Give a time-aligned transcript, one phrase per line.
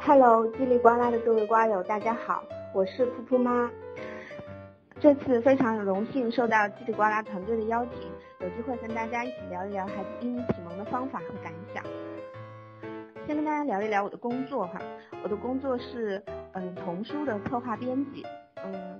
[0.00, 2.42] Hello，叽里呱啦的各位瓜友，大家好，
[2.74, 3.70] 我是噗噗妈。
[5.00, 8.10] 这次非常荣幸受到叽里呱啦团队的邀请，
[8.40, 11.84] 有机会跟大家一起聊一聊孩子英语启蒙的方法和感想。
[13.26, 14.80] 先跟大家聊一聊我的工作哈，
[15.22, 16.22] 我的工作是
[16.52, 18.24] 嗯童书的策划编辑，
[18.64, 18.97] 嗯嗯，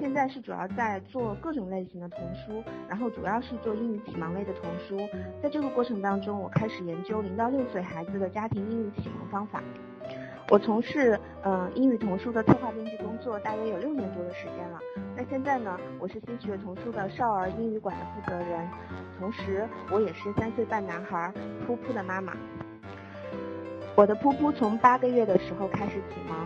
[0.00, 4.96] 现在是主要在做各种类型的童书，然后主要是做英语启蒙类的童书。
[5.42, 9.62] 在这个过程当中，我开始研究零到六岁孩子的家庭英语启蒙方法。
[10.50, 14.78] 我从事呃英语童书的策划编辑工作大约有六年多的时间了。
[15.14, 18.66] 那现在呢，我是新学童书的少儿英语馆的负责人，
[19.18, 21.30] 同时我也是三岁半男孩
[21.66, 22.32] 噗噗的妈妈。
[23.94, 26.36] 我的噗噗从八个月的时候开始启蒙，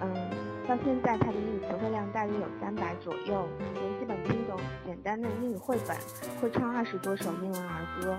[0.00, 0.30] 嗯，
[0.66, 5.96] 到现在他的英语词汇量大约有三百左右，能基本听懂简单的英语绘本，
[6.40, 8.16] 会唱二十多首英文儿歌。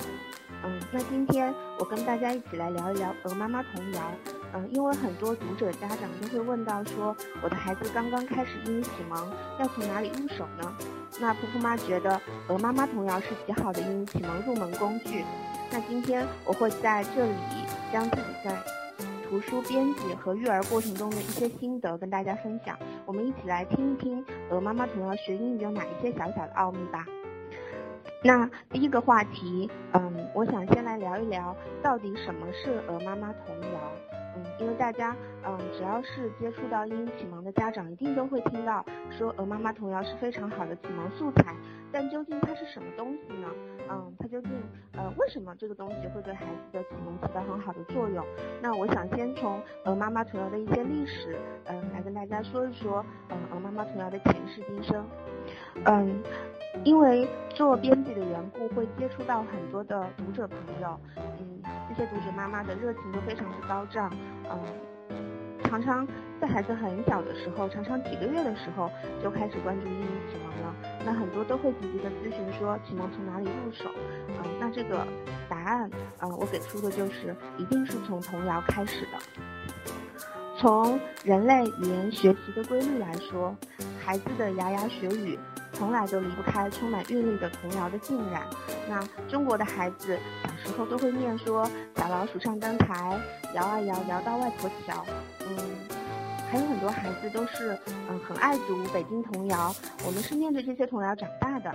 [0.64, 4.02] 嗯，那今天我跟大家一起来聊一聊鹅妈妈童谣。
[4.54, 10.78] 嗯，因为很多读者家长都会问到说，我的孩子刚刚开始英语启蒙，要从哪里入手呢？
[11.20, 15.24] 那噗噗妈觉得鹅妈妈童谣是极好的英语启蒙入门工具。
[15.72, 17.34] 那今天我会在这里
[17.92, 18.56] 将自己在
[19.36, 27.06] 图书编辑和育儿过程中的一些心得跟大家分享，我们一起来听一听鹅妈妈童谣学英语有哪一些小小的奥秘吧。
[28.24, 33.92] 那第一个话题，嗯，我想先来聊一聊到底什么是鹅妈妈童谣。
[34.38, 35.14] 嗯，因为大家，
[35.46, 41.54] 嗯，只要是接触到英语启蒙的家长，一定都会听到说鹅妈妈童谣是非常好的启蒙素材。
[41.92, 43.50] 但究竟它是什么东西呢？
[43.90, 44.52] 嗯，它究竟，
[44.94, 48.26] 呃，为什么这个东西会对孩子的启蒙起到很好的作用？
[48.62, 55.06] 那我想先从呃妈妈童谣的一些历史，嗯，来跟大家说一说，嗯，鹅妈妈童谣的前世今生。
[55.86, 56.24] 嗯，
[56.84, 64.12] 因为做编辑的缘故，会接触到很多的读者朋友，嗯，这些读者妈妈的热情都非常之高涨，
[64.50, 64.58] 嗯，
[65.68, 66.08] 常常
[66.40, 68.90] 在孩子很小的时候，常常几个月的时候
[69.22, 70.76] 就开始关注英语启蒙了。
[71.06, 73.90] 那很多都会积极的咨询说启蒙从哪里入手，
[74.28, 75.06] 嗯，那这个
[75.50, 75.90] 答案，
[76.22, 79.18] 嗯，我给出的就是一定是从童谣开始的。
[80.58, 83.56] 从人类语言学习的规律来说。
[84.06, 85.40] 孩子的牙牙学语，
[85.74, 88.44] 从来都离不开充满韵律的童谣的浸染。
[88.88, 91.68] 那中国的孩子小时候都会念说
[91.98, 93.20] “小老鼠上灯台，
[93.56, 95.04] 摇啊摇，摇到外婆桥”。
[95.48, 95.58] 嗯，
[96.50, 97.78] 还有很多孩子都是
[98.10, 99.74] 嗯很爱读北京童谣。
[100.06, 101.74] 我们是念着这些童谣长大的。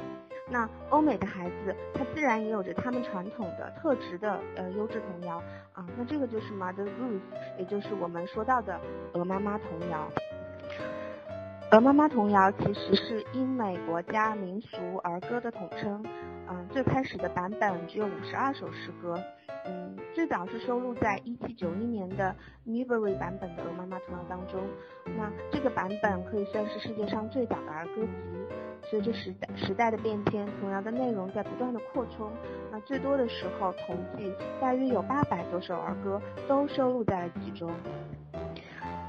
[0.53, 5.41] 那欧美的孩子，他自然也有着他们传统的特质的呃优质童谣
[5.73, 5.87] 啊。
[5.97, 7.21] 那这个就是 Mother Goose，
[7.57, 8.81] 也就是我们说到的
[9.13, 10.09] 鹅妈妈童谣。
[11.71, 16.05] 鹅妈妈童谣其实是英美国家民俗儿歌的统称，
[16.51, 19.17] 嗯，最开始的版本只有五十二首诗歌，
[19.67, 22.35] 嗯，最早是收录在一七九一年的
[22.67, 24.61] Newbery 版本的鹅妈妈童谣当中，
[25.17, 28.11] 那这个版本可以算是世界上最早的儿歌集。
[28.83, 32.33] 随着时代时代的变迁，童谣的内容在不断的扩充，
[32.73, 37.71] 那最多的时候统计大约有八百多首儿歌都收录在了其中。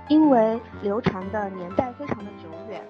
[0.10, 2.84] 因为流传的年代非常的久远，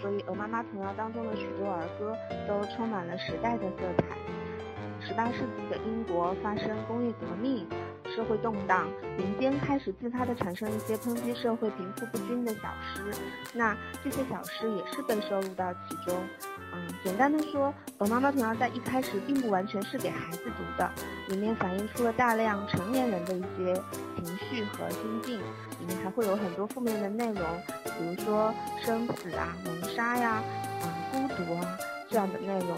[0.00, 2.16] 所以鹅妈妈童谣当中的许多儿歌
[2.46, 4.04] 都充满了时代的色彩。
[5.00, 7.66] 十八世纪的英国发生工业革命，
[8.04, 13.12] 社会动荡，民间开始自发地产生一些抨击社会贫富不均的小诗，
[13.54, 16.14] 那这些小诗也是被收录到其中。
[16.74, 20.90] 嗯，简单的说，鹅妈妈童谣在一开始并不完全是给孩子读的，
[21.28, 23.74] 里面反映出了大量成年人的一些
[24.16, 25.38] 情绪和心境，
[25.80, 27.42] 里面还会有很多负面的内容，
[27.84, 28.52] 比如说
[28.84, 30.42] 生死啊、谋杀呀、
[30.82, 31.78] 啊孤独啊
[32.10, 32.76] 这样的内容。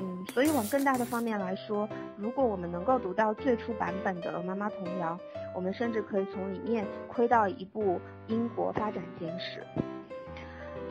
[0.00, 5.16] 嗯，所以往更大的方面来说，如果我们能够读到最初版本的鹅妈妈童谣，
[5.54, 9.62] 我们甚至可以从里面窥到一部英国发展简史。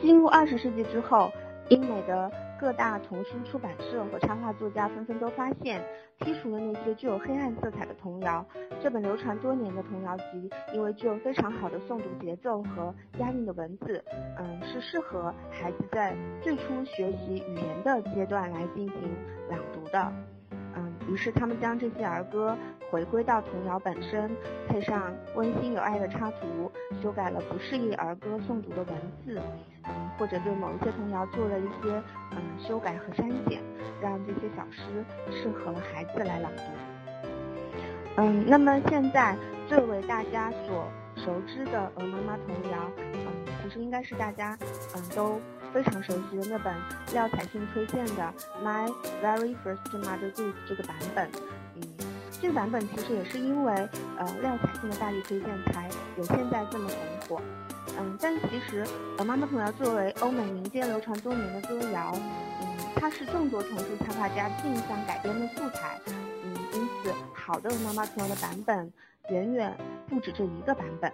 [0.00, 1.30] 进入二十世纪之后。
[1.68, 5.82] 英美的各大童书出版社和插画作家纷纷都发现，
[6.18, 8.44] 剔除了那些具有黑暗色彩的童谣。
[8.82, 14.02] 这本流传多年的童谣集，因为具有非常好的诵读节奏和押韵的文字，
[14.38, 19.14] 嗯，是适合孩子在最初学习语言的阶段来进行
[19.50, 20.12] 朗读的。
[20.74, 22.56] 嗯，于是他们将这些儿歌
[22.90, 24.30] 回归到童谣本身，
[24.68, 26.72] 配上温馨有爱的插图，
[27.02, 29.40] 修改了不适宜儿歌诵读的文字。
[29.84, 32.02] 嗯，或者对某一些童谣做了一些
[32.32, 33.62] 嗯修改和删减，
[34.02, 34.82] 让这些小诗
[35.30, 36.62] 适合孩子来朗读。
[38.16, 39.34] 嗯，那么现在
[39.66, 40.86] 最为大家所
[41.16, 44.58] 熟知的鹅妈妈童谣，嗯，其实应该是大家
[44.94, 45.40] 嗯都
[45.72, 46.74] 非常熟悉的那本
[47.14, 48.34] 廖彩杏推荐的
[48.64, 48.92] 《My
[49.22, 51.30] Very First Mother Goose》这个版本。
[52.40, 53.72] 这个版本其实也是因为
[54.16, 57.42] 呃廖彩杏的大力推荐才有现在这么红火。
[57.98, 58.86] 嗯，但其实
[59.16, 62.12] 呃妈妈童谣作为欧美民间流传多年的歌谣，
[62.60, 65.98] 嗯，它是众多童书插画家竞相改编的素材。
[66.06, 68.92] 嗯，因此好的妈妈童谣的版本
[69.30, 69.76] 远远
[70.08, 71.12] 不止这一个版本。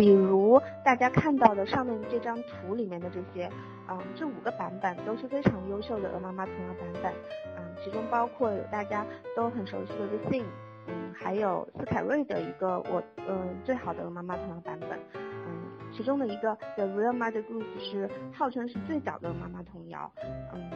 [0.00, 3.50] 比如大家看到的上面这张图里面的这些，
[3.86, 7.12] 嗯，这五个版本都是非常优秀的鹅妈妈童谣版本，
[7.58, 9.04] 嗯，其中包括有大家
[9.36, 10.44] 都很熟悉的 The Sing，
[10.86, 20.10] 嗯，还有斯凯瑞的一个我，嗯，最好的鹅妈妈童谣版本，嗯，其中的一个 The Real Mother Goose 是号称是最早的鹅妈妈童谣，
[20.54, 20.70] 嗯，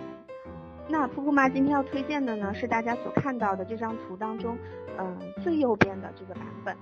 [0.86, 4.58] 那噗噗妈今天要推荐的呢是大家所看到的这张图当中，
[4.98, 6.76] 嗯，最右边的这个版本，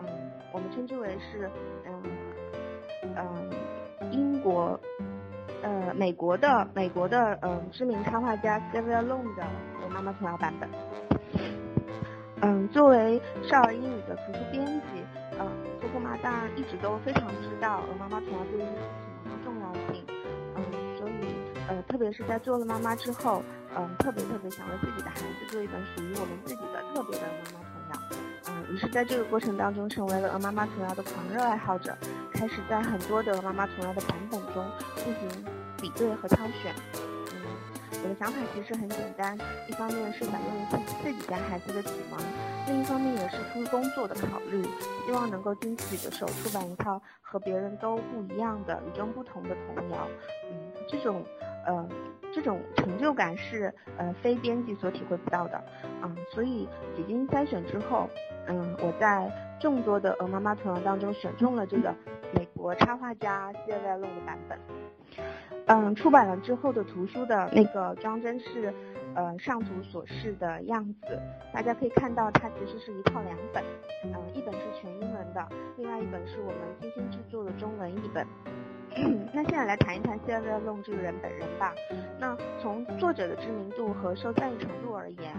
[0.00, 0.06] 嗯，
[0.52, 1.50] 我们称之为是。
[1.86, 2.02] 嗯
[3.16, 4.78] 嗯，英国，
[5.62, 9.44] 呃，美国的美国的嗯知名插画家 Sylvia Long 的
[9.82, 10.68] 我妈妈童谣版本。
[12.42, 14.82] 嗯，作为少儿英语的图书编辑，
[15.38, 15.46] 嗯，
[15.80, 18.66] 婆婆妈当然一直都非常知道鹅妈妈童谣对于启
[19.24, 20.04] 蒙的重要性。
[20.56, 20.62] 嗯，
[20.98, 21.12] 所以
[21.68, 23.42] 呃，特别是在做了妈妈之后，
[23.76, 28.27] 嗯，特别特别想为自己的孩子做一本属于我们自己的特别的妈妈童谣。
[28.70, 31.96] 于是在这个过程当中，成为了鹅妈妈童谣的狂热爱好者。
[32.32, 35.44] 开始在很多的鹅妈妈童谣的版本中进行
[35.80, 36.72] 比对和挑选。
[36.94, 37.40] 嗯，
[38.04, 39.36] 我的想法其实很简单，
[39.68, 42.20] 一方面是想用于自自己家孩子的启蒙，
[42.68, 44.62] 另一方面也是出于工作的考虑，
[45.04, 50.08] 希望能够经自己的手出版一套和别人都不一样的、与众不同的童谣。
[50.52, 51.24] 嗯，这种
[51.66, 51.88] 呃
[52.32, 55.62] 这种成就感是呃非编辑所体会不到的。
[56.02, 58.08] 嗯，所以几经筛选之后，
[58.46, 59.30] 嗯，我在
[59.60, 61.94] 众多的鹅妈妈朋友当中选中了这个。
[62.34, 64.58] 美国插画家谢外弄的版本，
[65.68, 68.72] 嗯，出版了之后的图书的那个装帧是，
[69.14, 71.20] 呃，上图所示的样子。
[71.52, 73.62] 大家可以看到，它其实是一套两本，
[74.04, 78.26] 嗯，一本是全英文的，另外一本是我们精心制作的中文译本。
[79.34, 81.74] 那现在来谈一谈谢外弄这个人本人吧。
[82.18, 85.30] 那从作者的知名度和受赞誉程度而言，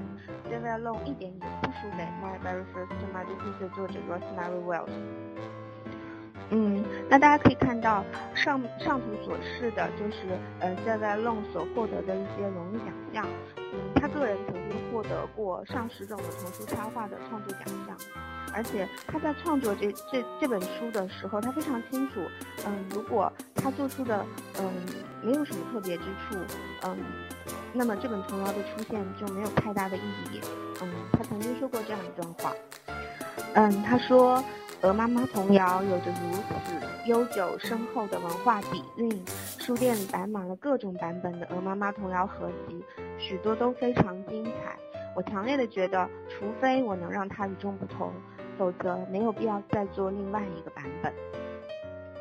[0.47, 4.91] 谢外弄一点也不输给《My Very First Mother》的作者 Rosemary Wells。
[6.51, 8.03] 嗯，那大家可以看到
[8.33, 13.27] 上上图所示的就是呃 j a v Long 所获得的一些荣誉奖项。
[13.57, 17.95] 嗯，他个人曾经获得过上十种的童书插画的创作奖项，
[18.51, 22.19] 而且他在创作这这这本书的时候，他非常清楚，
[22.65, 24.25] 嗯，如果他做出的
[24.57, 24.71] 嗯
[25.21, 26.35] 没有什么特别之处，
[26.81, 26.97] 嗯，
[27.73, 30.01] 那么这本童谣的出现就没有太大的意
[30.31, 30.41] 义。
[30.81, 32.51] 嗯，他曾经说过这样一段话，
[33.53, 34.43] 嗯，他说。
[34.81, 39.09] 鹅妈妈童谣有着如此悠久深厚的文化底蕴，
[39.57, 42.81] 书店里摆满了各种版本的鹅妈妈童谣合集，
[43.17, 44.77] 许多都非常精彩。
[45.17, 48.13] 我强烈的觉得，除非我能让它与众不同，
[48.57, 51.13] 否则没有必要再做另外一个版本。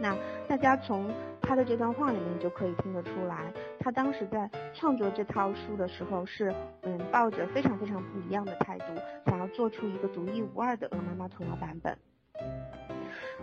[0.00, 0.16] 那
[0.48, 1.08] 大家从
[1.40, 6.52] 他的这段话里面就可以听得出来，他当时在创作这套书的时候是，
[6.82, 8.86] 嗯，抱着非常非常不一样的态度，
[9.26, 11.96] 想要做出一个独一无二的鹅妈妈童谣版本。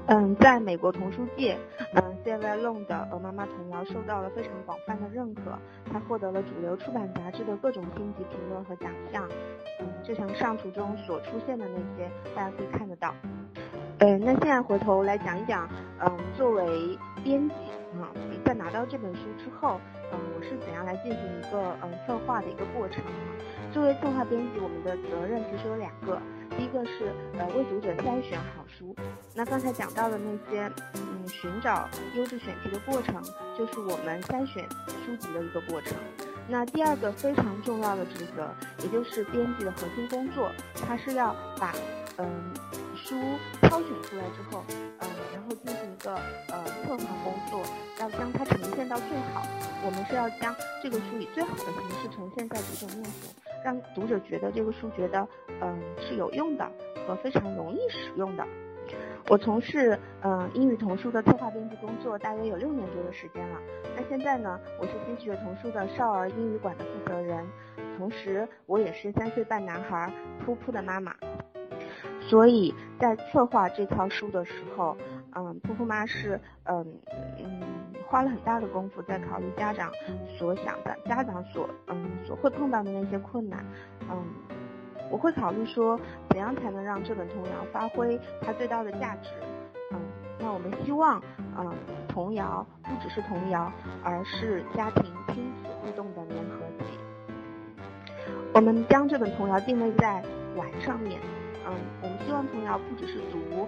[0.07, 1.57] 嗯，在美国童书界，
[1.93, 5.41] 嗯 s y l v a Long 的《鹅妈妈童谣》受到了非常广泛的认可，
[5.91, 9.27] 他获得了主流出版杂志的各种星级评论和奖项。
[9.79, 13.15] 嗯，就像上图中所出现的那些，大家可以看得到。
[13.99, 15.67] 嗯，那现在回头来讲一讲，
[15.99, 17.55] 嗯，作为编辑，
[17.99, 18.05] 啊，
[18.45, 23.03] 在拿到这本书之后，嗯，我是怎样来进行一个嗯策划的一个过程？
[23.75, 26.17] 作为策划编辑，我们的责任其实有两个。
[26.55, 28.95] 第一个是呃为读者筛选好书，
[29.33, 33.21] 那刚才讲到的那些嗯寻找优质选题的过程，
[33.57, 34.63] 就是我们筛选
[35.03, 35.93] 书籍的一个过程。
[36.47, 38.49] 那第二个非常重要的职责，
[38.81, 40.49] 也就是编辑的核心工作，
[40.87, 41.73] 它是要把
[42.15, 42.25] 嗯
[42.95, 43.13] 书
[43.59, 46.15] 挑选出来之后，嗯然后进行一个
[46.47, 47.61] 呃策划工作，
[47.99, 49.45] 要将它呈现到最好。
[49.83, 53.35] 我们是要将这个书以最好的形式呈现在读者面前。
[53.65, 55.27] 让读者觉得这个书觉得
[55.59, 56.71] 嗯是有用的
[57.07, 58.45] 和非常容易使用的。
[59.27, 63.59] 我从事嗯英语童书的策划编辑工作大约有六年多的时间了。
[63.97, 67.43] 那现在呢，我是新学童书的少儿英语馆的负责人，
[67.97, 70.13] 同时我也是三岁半男孩
[70.45, 71.15] 噗噗的妈妈。
[72.21, 74.95] 所以在策划这套书的时候，
[75.35, 76.85] 嗯，噗噗妈是嗯
[77.37, 77.61] 嗯。
[78.07, 79.91] 花了很大的功夫在考虑家长
[80.37, 83.65] 所想的，家长所嗯所会碰到的那些困难，
[84.09, 84.23] 嗯，
[85.09, 85.99] 我会考虑说
[86.29, 89.31] 怎样才能让这本童谣发挥它最大的价值，
[89.91, 89.99] 嗯，
[90.39, 91.21] 那我们希望
[91.57, 91.73] 嗯
[92.07, 93.73] 童谣不只是童谣，
[94.03, 96.85] 而是家庭亲子互动的粘合剂。
[98.53, 100.23] 我们将这本童谣定位在
[100.55, 101.19] 玩上面。
[101.67, 101.73] 嗯，
[102.03, 103.67] 我们希望童谣不只是读，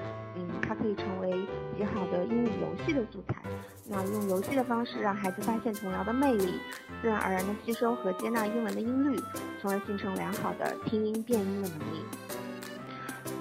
[0.62, 1.32] 它可以成为
[1.78, 3.36] 极好的英语游戏的素材。
[3.86, 6.60] 那用游戏的方式让孩子发现童谣的魅力，
[7.02, 9.20] 自然而然的吸收和接纳英文的音律，
[9.62, 12.06] 从而形成良好的听音辨音的能力。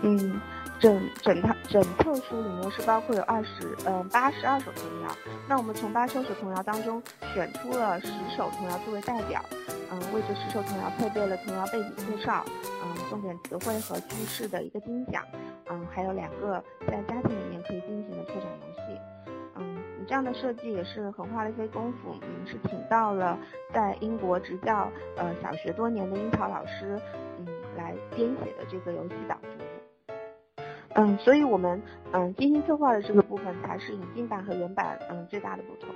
[0.03, 0.41] 嗯。
[0.79, 5.17] 整整套整册书里面是包括有二十嗯八十二首童谣，
[5.49, 9.43] 那我们从八十二首童谣当中选出了十首童谣作为代表，
[9.91, 12.45] 嗯为这十首童谣配备了童谣背景介绍，
[12.83, 15.23] 嗯重点词汇和句式的一个精讲，
[15.71, 19.01] 嗯还有两个在家庭里面可以进行的拓展游戏，
[19.55, 23.39] 嗯你这样的设计也是很花了一些功夫，嗯是请到了
[23.73, 27.01] 在英国执教呃小学多年的樱桃老师，
[27.39, 29.37] 嗯来编写的这个游戏导。
[30.99, 31.81] 嗯，所以我们
[32.13, 35.95] 嗯精心策划的这个部分才是引进版和原版嗯最大的不同。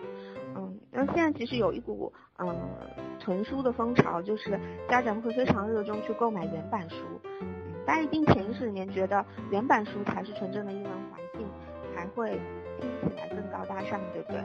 [0.55, 2.55] 嗯，那现在其实有一股嗯
[3.19, 6.97] 囤书的风潮，就是家长会非常热衷去购买原版书。
[7.87, 11.49] 大家一定潜意识里面觉得原版书才是纯正的英文环境，
[11.95, 12.39] 才会
[12.79, 14.41] 听起来更高大上，对不对？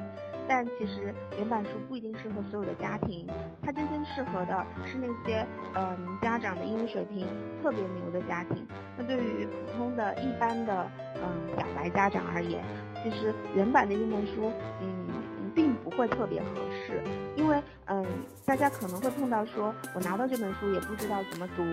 [0.48, 3.28] 但其实原版书不一定适合所有的家庭，
[3.62, 7.28] 它真正适合的是那些嗯家长的英语水平
[7.62, 8.66] 特别牛的家庭。
[8.98, 11.22] 那对于普通的一般的嗯
[11.58, 12.64] 小白家长而言，
[13.04, 15.08] 其实原版的英文书嗯
[15.54, 16.48] 并不会特别合
[16.86, 17.02] 适，
[17.36, 18.06] 因为嗯
[18.46, 21.64] 大家可能会碰到说我拿到这本书也不知道怎么读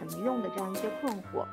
[0.00, 1.44] 怎么用的这样一些困惑，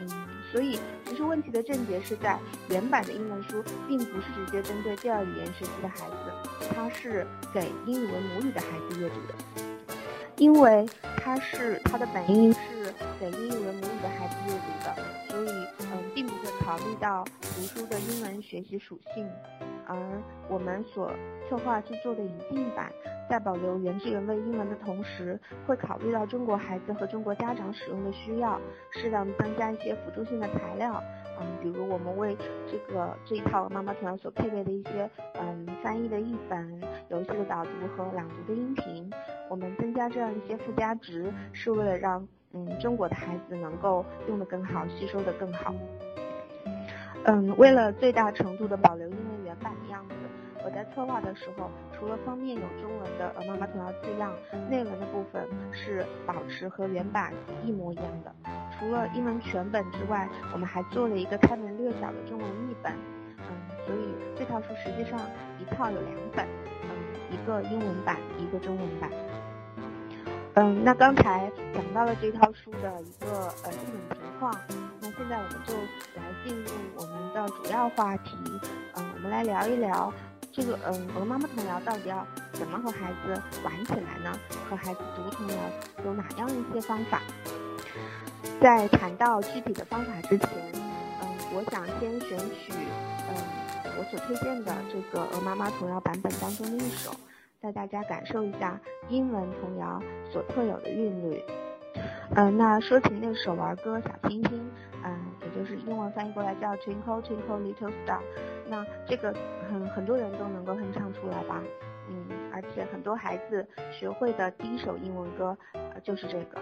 [0.00, 0.25] 嗯。
[0.56, 2.38] 所以，其实问题的症结是在
[2.70, 9.34] 原版的英文书，并不是直接针对第二语言学习的孩子，它是给英语为母语的孩子阅读的，
[10.36, 14.94] 因为它是它的本意是给英语为母语的孩子阅读的，
[15.28, 15.48] 所以
[15.80, 19.28] 嗯，并不会考虑到读书的英文学习属性，
[19.86, 19.96] 而
[20.48, 21.10] 我们所
[21.48, 22.92] 策划制作的引进版。
[23.28, 28.60] 在保留原汁原味英文的同时，会考虑到中国孩子和中国家长使用的需要，
[28.92, 31.02] 适当增加一些辅助性的材料，
[31.40, 32.36] 嗯，比如我们为
[32.70, 39.10] 这个这一套妈妈童谣所配备的一些嗯翻译的译本、游戏的导读和朗读的音频，
[39.48, 45.74] 我们增加这样一些附加值，是为了让嗯中国的孩子能够用得更好，吸收得更好。
[47.24, 50.14] 嗯，为了最大程度的保留英文原版的样子。
[50.64, 54.32] 我在策划的时候，除了封面有中文的呃妈妈童谣字样，
[54.68, 57.32] 内文的部分是保持和原版
[57.64, 58.34] 一模一样的。
[58.78, 62.92] 除了英文全本之外，我们还做了一个开本略小的中文译本。
[63.38, 63.46] 嗯，
[63.86, 65.20] 所以这套书实际上
[65.60, 66.46] 一套有两本，
[66.82, 66.88] 嗯，
[67.30, 69.10] 一个英文版，一个中文版。
[70.54, 73.78] 嗯，那刚才讲到了这套书的一个呃基
[74.08, 74.54] 本情况，
[75.00, 75.74] 那现在我们就
[76.14, 78.36] 来进入我们的主要话题，
[78.94, 80.12] 嗯，我们来聊一聊。
[80.52, 84.32] 这个嗯，鹅妈妈童谣到底要怎么和孩子玩起来呢？
[84.70, 85.54] 和孩子读童谣
[86.06, 87.20] 有哪样一些方法？
[88.60, 92.72] 在谈到具体的方法之前，嗯，我想先选取
[93.28, 93.34] 嗯
[93.98, 97.10] 我所推荐的这个鹅妈妈童谣版本当中的一首，
[97.60, 101.42] 带大家感受一下英文童谣所特有的韵律。
[102.34, 104.58] 嗯，那说起那首儿歌《小星星》，
[105.04, 108.20] 嗯，也就是英文翻译过来叫 Twinkle Twinkle Little Star，
[108.68, 109.34] 那这个
[109.70, 111.62] 很很多人都能够哼唱出来吧？
[112.08, 116.60] 嗯，而且很多孩子学会的第一首英文歌呃就是这个，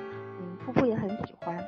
[0.67, 1.63] 嗯，噗噗也很喜欢。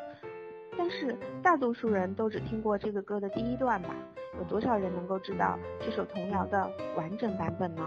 [0.79, 3.91] 但是大多数人都只听过这个歌的第一段吧？
[4.39, 7.83] 有多少人能够知道这首童谣的完整版本呢？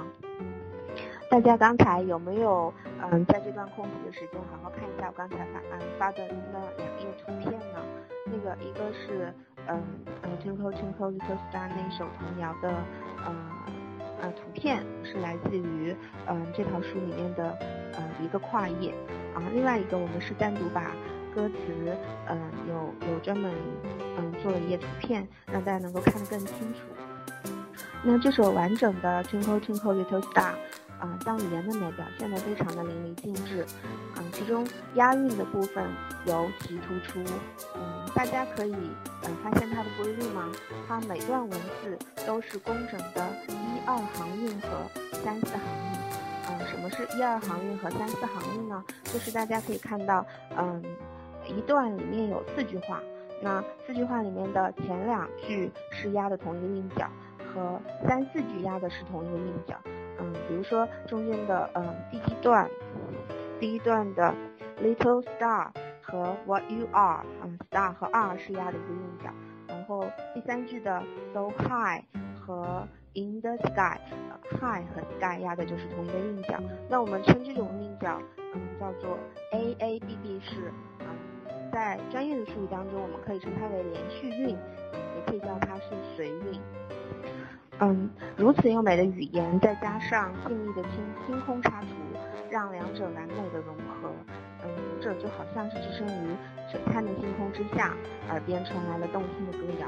[1.29, 2.73] 大家刚才有没有
[3.03, 7.79] 嗯在这段空闲的时间好好看一下我刚才发嗯发的那两页图片呢？
[8.25, 9.31] 那个一个是
[9.67, 9.79] 嗯
[10.23, 12.69] 嗯 Twinkle Twinkle Little Star 那首童谣的
[13.23, 13.35] 呃
[14.21, 15.95] 呃图片是来自于
[16.27, 17.55] 嗯这套书里面的
[17.93, 18.91] 呃一个跨页
[19.33, 20.91] 啊，另外一个我们是单独把
[21.33, 21.55] 歌词
[22.27, 23.51] 嗯有有专门
[24.17, 26.79] 嗯做了一页图片，让大家能够看得更清楚。
[28.03, 30.53] 那这首完整的 Twinkle Twinkle Little Star。
[30.99, 33.61] 啊，将语言的美表现得非常的淋漓尽致，
[34.15, 35.81] 啊，其中押韵的部分
[36.25, 37.23] 尤其突出，
[37.73, 38.75] 嗯，大家可以
[39.23, 40.51] 呃发现它的规律吗？
[40.89, 44.67] 它每段文字都是工整的一二行韵和
[45.23, 45.88] 三四行韵，
[46.65, 48.83] 什么是一二行韵和三四行韵呢？
[49.03, 50.25] 就是大家可以看到，
[50.57, 50.83] 嗯，
[51.47, 53.01] 一段里面有四句话，
[53.41, 57.09] 那四句话里面的前两句是押的同一个韵脚，
[57.53, 59.75] 和三四句押的是同一个韵脚。
[60.19, 62.69] 嗯，比如说中间的嗯第一段，
[63.59, 64.33] 第一段的
[64.81, 65.67] little star
[66.01, 69.29] 和 what you are，嗯 star 和 are 是押的一个韵脚，
[69.67, 71.01] 然后第三句的
[71.33, 72.03] so high
[72.39, 76.59] 和 in the sky，high 和 sky 压的就是同一个韵脚。
[76.89, 78.21] 那我们称这种韵脚，
[78.53, 79.17] 嗯叫做
[79.51, 81.05] a a b b 是嗯
[81.71, 85.83] 在专业的术语当中，我们可以称它为连续韵，也可以叫它是
[86.15, 86.59] 随韵。
[87.81, 90.91] 嗯，如此优美的语言，再加上静谧的星
[91.25, 91.87] 星空插图，
[92.49, 94.11] 让两者完美的融合。
[94.63, 96.35] 嗯，读者就好像是置身于
[96.69, 97.93] 璀璨的星空之下，
[98.27, 99.87] 耳边传来了动听的歌谣。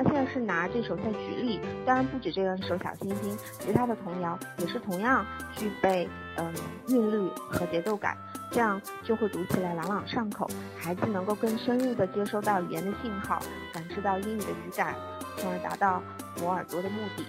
[0.00, 5.26] 那现在是拿这首在举例，当然不止这一首小星星，其他的童谣也是同样
[5.56, 6.54] 具备嗯
[6.86, 8.16] 韵律和节奏感，
[8.52, 14.94] 这样就会读起来朗朗上口，孩子能够更深入的接收到语言的信号，感知到英语的语感，
[15.36, 16.00] 从而达到
[16.40, 17.24] 磨耳朵的目的。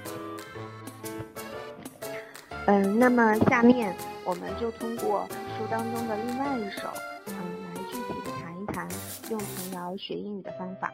[2.68, 6.88] 嗯，那么下面我们就通过书当中的另外一首，
[7.26, 7.34] 嗯，
[7.74, 8.88] 来具体的谈一谈
[9.32, 10.94] 用童谣学英语的方法。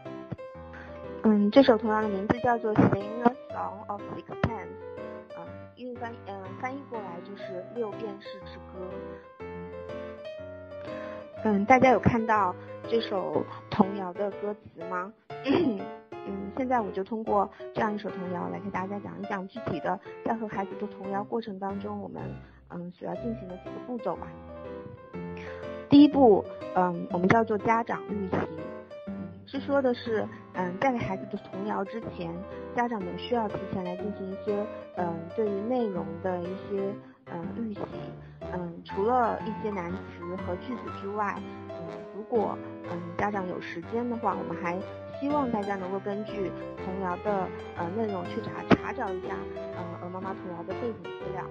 [1.27, 4.45] 嗯，这首童谣的名字叫做《Sing a Song of Sixpence》，
[5.35, 9.43] 嗯，英语翻嗯翻译过来就是六便士之歌。
[11.43, 12.53] 嗯，大家有看到
[12.87, 15.11] 这首童谣的歌词吗？
[15.45, 22.21] 嗯，现在我就通过这样一首童谣来给大家讲一讲具体的在和孩子做童谣过程当中，我们
[22.69, 24.27] 嗯所要进行的几个步骤吧。
[25.89, 28.37] 第一步，嗯，我们叫做家长预习，
[29.47, 32.33] 是说的是，嗯，在给孩子读童谣之前，
[32.75, 36.93] 家长们需要提前来进行一些，嗯，对于内容的一些，
[37.25, 37.81] 嗯，预习，
[38.53, 39.97] 嗯，除了一些难词
[40.45, 41.35] 和句子之外，
[41.69, 41.75] 嗯，
[42.15, 42.57] 如果，
[42.89, 44.79] 嗯，家长有时间的话，我们还
[45.19, 46.49] 希望大家能够根据
[46.85, 47.47] 童谣的
[47.77, 49.35] 呃内容去查查找一下
[49.75, 51.43] 呃鹅妈妈童谣的背景资料。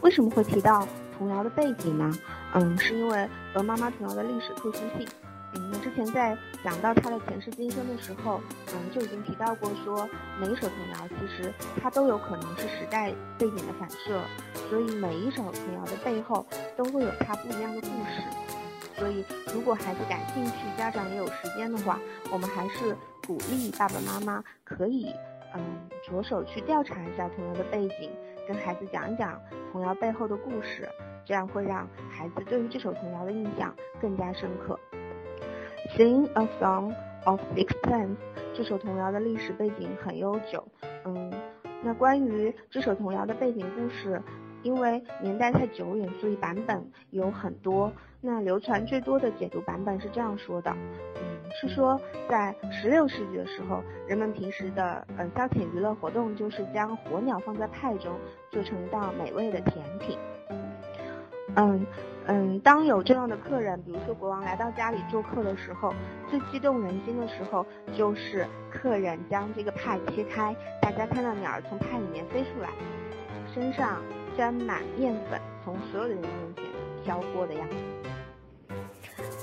[0.00, 0.86] 为什么会提到
[1.18, 2.10] 童谣的背景呢？
[2.54, 5.06] 嗯，是因为鹅妈妈童谣的历史特殊性。
[5.54, 10.08] 嗯，之前在讲到他的前世今生的时候，嗯就已经提到过，说
[10.40, 11.52] 每一首童谣其实
[11.82, 14.20] 它都有可能是时代背景的反射，
[14.68, 18.22] 所以每一首童谣的背后都会有它不一样的故事。
[18.96, 21.98] 所以，如果孩子感兴趣，家长也有时间的话，
[22.30, 22.94] 我们还是
[23.26, 25.10] 鼓励爸爸妈妈可以，
[25.54, 25.60] 嗯，
[26.06, 28.10] 着手去调查一下童谣的背景，
[28.46, 29.40] 跟孩子讲一讲
[29.72, 30.86] 童谣背后的故事，
[31.24, 34.78] 这样会让孩子对于这首童谣的印象更加深刻。
[35.96, 38.16] Sing a song of sixpence
[38.54, 40.64] 这首童谣的历史背景很悠久，
[41.04, 41.32] 嗯，
[41.82, 44.22] 那关于这首童谣的背景故事。
[44.62, 47.90] 因为年代太久远，所以版本有很多。
[48.20, 50.70] 那流传最多的解读版本是这样说的，
[51.16, 51.98] 嗯，是说
[52.28, 58.12] 在十六世纪的时候，人们平时的嗯消遣娱乐活动就是将火鸟放在派中，
[58.50, 60.18] 做成一道美味的甜品。
[61.56, 61.86] 嗯
[62.26, 65.94] 嗯，当有这样的客人，比如说国王来到家里做客的时候，
[66.30, 72.70] 最激动人心的时候就是客人将这个派切开，大家看到鸟儿从派里面飞出来，
[73.54, 74.00] 身上。
[74.38, 76.64] 沾满面粉，从所有的人面前
[77.04, 77.74] 飘过的样子。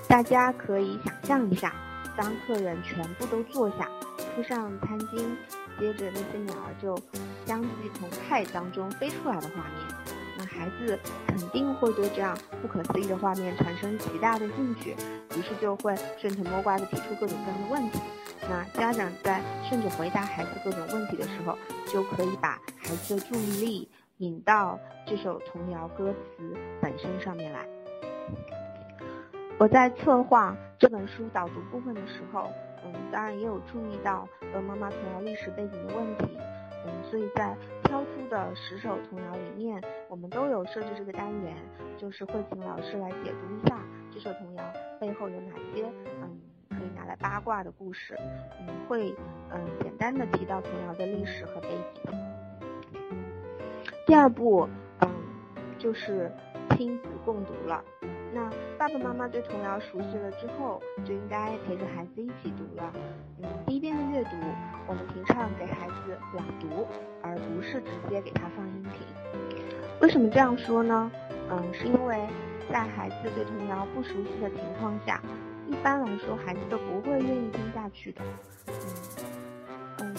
[0.07, 1.73] 大家可以想象一下，
[2.15, 3.87] 当客人全部都坐下，
[4.33, 5.35] 铺上餐巾，
[5.77, 6.97] 接着那些鸟儿就
[7.45, 7.67] 相继
[7.99, 9.96] 从派当中飞出来的画面，
[10.57, 14.95] 孩子肯定会对这样不可思议的画面产生极大的兴趣，
[15.37, 17.99] 于是就会顺藤摸瓜的提出各种各样的问题。
[18.49, 23.89] 那家长在顺着回答孩子各种问题的时候，就可以把孩子的注意力。
[24.19, 27.59] 引到这首童谣歌词本身上面来。
[29.59, 32.51] 我在策划这本书导读部分的时候，
[32.83, 36.35] 嗯，当然也有注意到鹅妈妈童谣历史背景的问题，
[36.83, 37.55] 嗯，所以在
[37.87, 41.55] 挑出的十首童谣里面，我们都有设置这个单元，
[41.97, 43.79] 就是会请老师来解读一下
[44.11, 44.63] 这首童谣
[44.99, 45.85] 背后有哪些
[46.21, 48.17] 嗯可以拿来八卦的故事，
[48.59, 49.15] 嗯，会
[49.51, 52.11] 嗯简单的提到童谣的历史和背景。
[54.05, 54.67] 第二步，
[54.99, 55.09] 嗯，
[55.79, 56.31] 就是
[56.75, 57.83] 亲子共读了。
[58.33, 62.93] 那爸爸妈妈对童谣熟悉了之后，就应该陪着孩子一起读了。
[63.41, 64.31] 嗯，第一遍的阅读，
[64.87, 66.85] 我们提倡给孩子朗读，
[67.21, 69.01] 而不是直接给他放音频。
[70.01, 71.11] 为什么这样说呢？
[71.49, 72.19] 嗯，是因为
[72.71, 75.21] 在孩子对童谣不熟悉的情况下，
[75.67, 78.21] 一般来说孩子都不会愿意听下去的。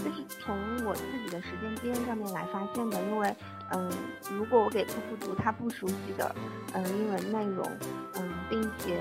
[0.09, 3.37] 就是从我自己的实践经验上面来发现的，因为，
[3.73, 3.91] 嗯，
[4.31, 6.35] 如果我给客户读他不熟悉的，
[6.73, 7.71] 嗯，英文内容，
[8.15, 8.99] 嗯，并且，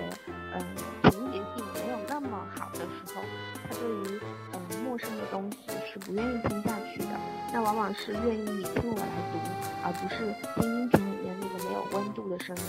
[0.54, 0.62] 嗯，
[1.10, 3.22] 情节性没有那么好的时候，
[3.70, 4.20] 他对于，
[4.52, 5.58] 嗯，陌生的东西
[5.92, 7.08] 是不愿意听下去的。
[7.54, 9.40] 那往往是愿意听我来读，
[9.86, 12.64] 而不是听音频里面那个没有温度的声音。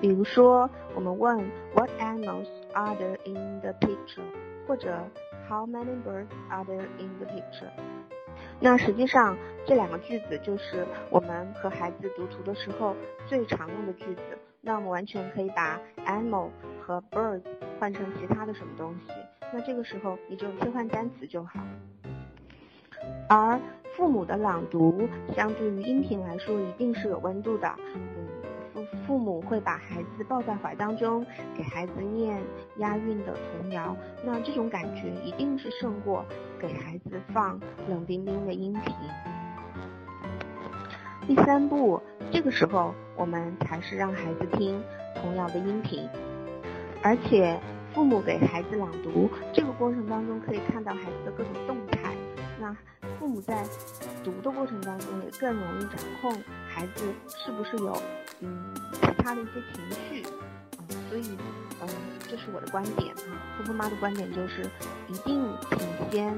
[0.00, 1.36] 比如说，我们问
[1.74, 4.24] What animals are there in the picture？
[4.66, 4.98] 或者
[5.48, 7.70] How many birds are there in the picture？
[8.58, 12.96] 那实际上这两个句子就是我们和孩子读图的时候
[13.28, 14.20] 最常用的句子。
[14.60, 16.48] 那我们完全可以把 animal
[16.80, 17.42] 和 birds
[17.78, 19.12] 换成其他的什么东西。
[19.52, 21.60] 那这个时候你就切换单词就好。
[23.28, 23.60] 而
[23.96, 27.72] 父母的朗读相对于音频来说，一定是有温度的。
[29.06, 31.24] 父母会把孩子抱在怀当中，
[31.56, 32.42] 给孩子念
[32.78, 33.96] 押韵的童谣。
[34.24, 36.24] 那这种感觉一定是胜过
[36.58, 38.94] 给孩子放冷冰冰的音频。
[41.26, 44.80] 第三步，这个时候我们才是让孩子听
[45.16, 46.08] 童谣的音频，
[47.02, 47.58] 而且
[47.92, 52.14] 父母给孩子朗读这个过程当中，可以看到孩子的各种动态。
[52.60, 52.74] 那
[53.18, 53.64] 父母在
[54.24, 56.32] 读的过程当中也更容易掌控
[56.68, 57.92] 孩子是不是有
[58.40, 60.26] 嗯其他的一些情绪，
[60.78, 61.36] 嗯，所以
[61.80, 61.88] 嗯
[62.28, 64.68] 这是我的观点啊，婆婆妈的观点就是
[65.08, 65.78] 一定请
[66.10, 66.36] 先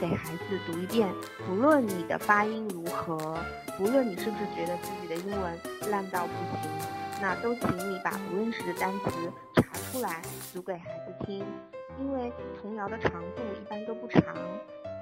[0.00, 1.08] 给孩子读一遍，
[1.46, 3.38] 不论你的发音如何，
[3.76, 5.58] 不论你是不是觉得自己的英文
[5.90, 6.32] 烂到不
[6.62, 6.70] 行，
[7.20, 9.10] 那都请你把不认识的单词
[9.56, 10.22] 查出来
[10.54, 11.44] 读给孩子听，
[11.98, 14.22] 因为童谣的长度一般都不长。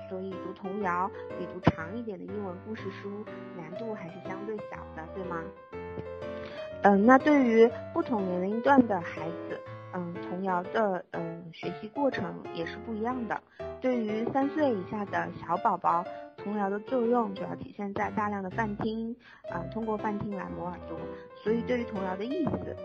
[0.09, 3.23] 所以读童谣比读长一点的英文故事书
[3.55, 5.43] 难度还是相对小的，对吗？
[6.83, 9.61] 嗯，那对于不同年龄段的孩子，
[9.95, 13.41] 嗯，童谣的嗯学习过程也是不一样的。
[13.81, 16.05] 对于三岁以下的小宝宝，
[16.37, 19.15] 童谣的作用主要体现在大量的泛听，
[19.51, 20.97] 啊，通过泛听来磨耳朵。
[21.35, 22.77] 所以对于童谣的意思，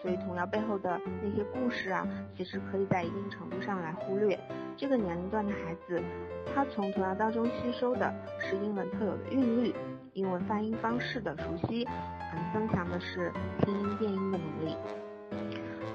[0.00, 4.38] 所以童谣背后的那些故事啊，其实可以在一定程度上来忽略。
[4.76, 6.00] 这个年龄段的孩子，
[6.54, 9.74] 他从童谣当中吸收的是英文特有的韵律、
[10.14, 11.88] 英文发音方式的熟悉，
[12.34, 14.76] 嗯，增强的是听音辨音的能力。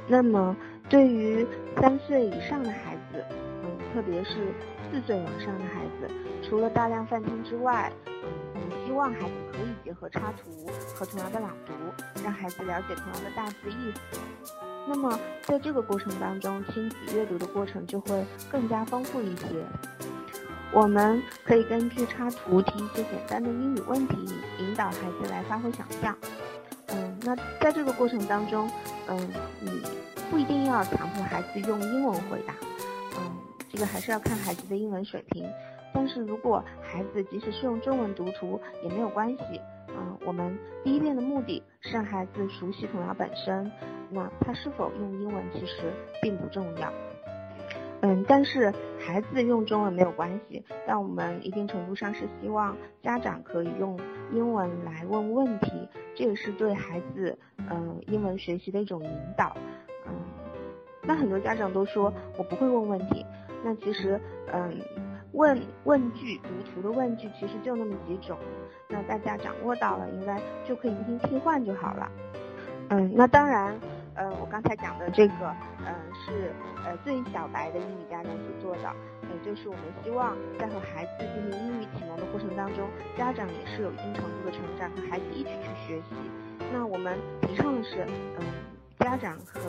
[0.08, 0.56] 那么，
[0.90, 1.46] 对于
[1.80, 3.24] 三岁以上的孩子，
[3.64, 4.54] 嗯，特别是
[4.90, 8.14] 四岁往上的孩子，除了大量泛听之外，嗯，
[8.56, 11.74] 我希望孩子可以结合插图和童谣的朗读，
[12.24, 14.20] 让孩子了解童谣的大致意思。
[14.88, 19.48] 那么，在这个过程当中，亲子阅读的过程就会更加丰富一些。
[20.74, 24.16] 我们可以根据插图提一些简单的英语问题，
[24.60, 26.16] 引导孩子来发挥想象。
[26.88, 28.70] 嗯，那在这个过程当中，
[29.08, 29.18] 嗯，
[29.60, 29.82] 你
[30.30, 32.54] 不一定要强迫孩子用英文回答，
[33.18, 33.32] 嗯，
[33.70, 35.50] 这个还是要看孩子的英文水平。
[35.94, 39.62] 但是如果孩子即使是用中文读图也没有关系。
[39.90, 43.72] 嗯，我们第一遍的目的是让孩子熟悉童谣本身，
[44.12, 46.92] 那他是否用英文其实并不重要。
[48.02, 54.00] 嗯，但是孩子用中文没有关系，但我们一定程度上是希望家长可以用
[54.32, 57.38] 英文来问问题，这也是对孩子
[57.70, 59.56] 嗯英文学习的一种引导。
[60.06, 60.14] 嗯，
[61.04, 63.26] 那很多家长都说我不会问问题，
[63.64, 64.20] 那其实
[64.54, 64.80] 嗯。
[65.34, 68.36] 问问句读图的问句其实就那么几种，
[68.88, 72.12] 那大家掌握到了，应该就可以进行替换就好了。
[72.90, 73.78] 嗯，那当然，
[74.18, 76.52] 呃，我刚才讲的这个，嗯，是
[76.84, 78.92] 呃最小白的英语家长所做的，
[79.30, 86.16] 也就是我们希望在和孩子进行英语启蒙的过程当中，家长也是有一定程度的成长，和孩子一起去学习。
[86.74, 88.06] 那我们提倡的是，
[88.40, 88.46] 嗯。
[89.00, 89.62] 家长和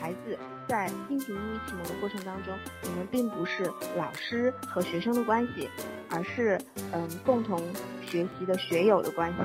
[0.00, 0.36] 孩子
[0.66, 5.68] 在进行英语启蒙的过程当中，我们并不是老师和学生的关系，
[6.10, 6.58] 而是
[6.92, 7.60] 嗯共同
[8.02, 9.36] 学习的学友的关系。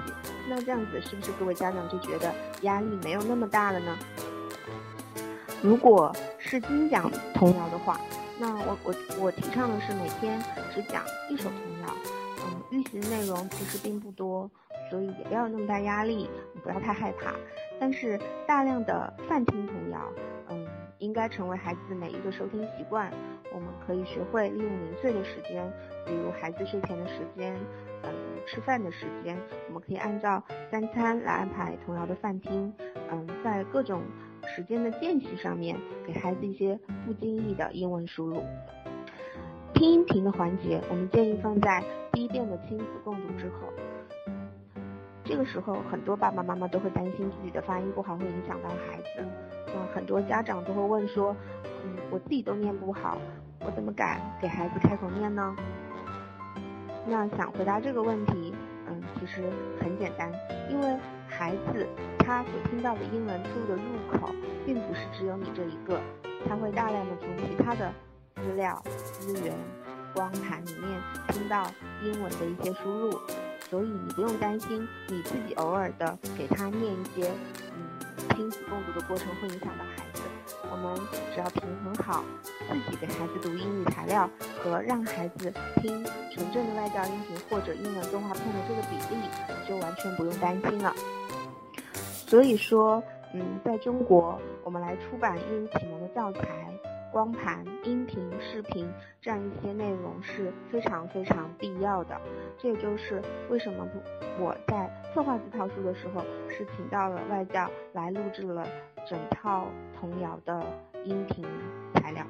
[0.50, 3.96] 那这样子是不是各位家长就觉得压力没有那么大了呢？
[5.66, 8.00] 如果是精讲童谣的话，
[8.38, 10.40] 那我我我提倡的是每天
[10.72, 11.96] 只讲一首童谣，
[12.46, 14.50] 嗯，预习的内容其实并不多。
[14.92, 16.30] 所以也不要那么大压力，
[16.62, 17.34] 不要太害怕。
[17.80, 20.00] 但是大量的泛听童谣，
[20.50, 20.68] 嗯，
[21.00, 23.12] 应该成为孩子每一个收听习惯。
[23.52, 25.68] 我们可以学会利用零碎的时间，
[26.06, 27.58] 比如孩子睡前的时间，
[28.04, 28.12] 嗯，
[28.46, 29.36] 吃饭的时间，
[29.70, 32.72] 我们可以按照三餐来安排童谣的泛听。
[33.10, 34.04] 嗯，在各种
[34.48, 38.44] 时间的间隙上面，给孩子一些不经意的英文输入。
[39.74, 43.68] 听音频的环节，我们建议放在第一遍的亲子共读之后。
[45.24, 49.26] 这个时候，很多爸爸妈妈都会担心自己的发音不好会影响到孩子。
[49.68, 51.36] 那很多家长都会问说
[51.84, 53.18] ：“嗯，我自己都念不好，
[53.62, 55.56] 我怎么敢给孩子开口念呢？”
[57.08, 58.54] 那想回答这个问题，
[58.88, 59.44] 嗯，其实
[59.82, 60.32] 很简单，
[60.70, 60.96] 因为
[61.38, 61.86] 孩子
[62.20, 63.82] 他所听到的英文书的入
[64.18, 64.34] 口，
[64.66, 66.00] 并不是只有你这一个，
[66.48, 67.94] 他会大量的从其他的
[68.36, 68.82] 资料、
[69.20, 69.54] 资源、
[70.14, 71.70] 光盘里面听到
[72.02, 73.20] 英文的一些输入。
[73.70, 77.30] 所以你不用担心，你自己偶尔的给他念一些，
[77.76, 79.84] 嗯，亲子共读的过程会影响到。
[80.76, 80.94] 我们
[81.34, 82.22] 只要平衡好
[82.68, 84.30] 自己给孩子读英语材料
[84.62, 89.22] 和让孩子听纯正的外教音频或者英文动画片的这个比例，
[89.66, 90.94] 就完全不用担心了。
[92.28, 93.02] 所以说，
[93.34, 96.68] 嗯，在中国，我们来出版英语启蒙的教材、
[97.10, 98.86] 光盘、音频、视频
[99.22, 102.20] 这样一些内容是非常非常必要的。
[102.58, 103.88] 这也就是为什么
[104.38, 108.68] 我在策划这套书的时候，是请到了外教来录制了
[109.08, 109.68] 整套
[110.00, 110.64] 童谣的
[111.04, 111.46] 音频
[111.94, 112.26] 材料。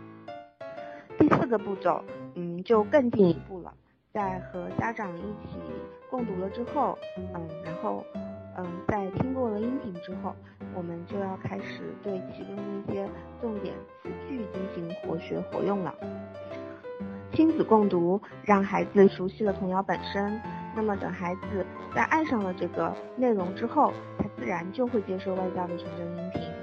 [1.18, 2.04] 第四个步骤，
[2.36, 3.74] 嗯，就更进一步了，
[4.14, 5.60] 在和家长一起
[6.10, 8.06] 共读了之后，嗯，然后。
[8.58, 10.34] 嗯，在听过了音频之后，
[10.74, 13.06] 我们就要开始对其中的一些
[13.42, 15.94] 重点词句进行活学活用了。
[17.34, 20.40] 亲子共读，让孩子熟悉了童谣本身，
[20.74, 26.55] 那么等孩子在爱上了这个内容之后，他自然就会接受外教的纯正音频。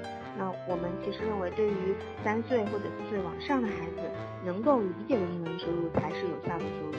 [0.69, 4.11] 我们其实认为，对于三岁或者四岁往上的孩子，
[4.45, 6.95] 能够理解的英文输入才是有效的输入。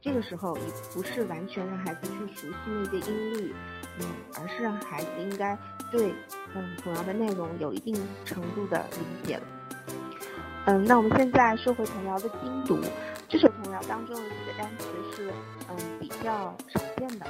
[0.00, 0.62] 这个时候，也
[0.94, 3.54] 不是完全让孩子去熟悉那些音律。
[3.98, 4.06] 嗯，
[4.40, 5.58] 而是让孩子应该
[5.90, 6.14] 对
[6.54, 7.94] 嗯童谣的内容有一定
[8.24, 9.42] 程度的理解了。
[10.66, 12.78] 嗯，那我们现在说回童谣的精读，
[13.28, 15.30] 这首童谣当中的几个单词是
[15.68, 17.26] 嗯比较少见的。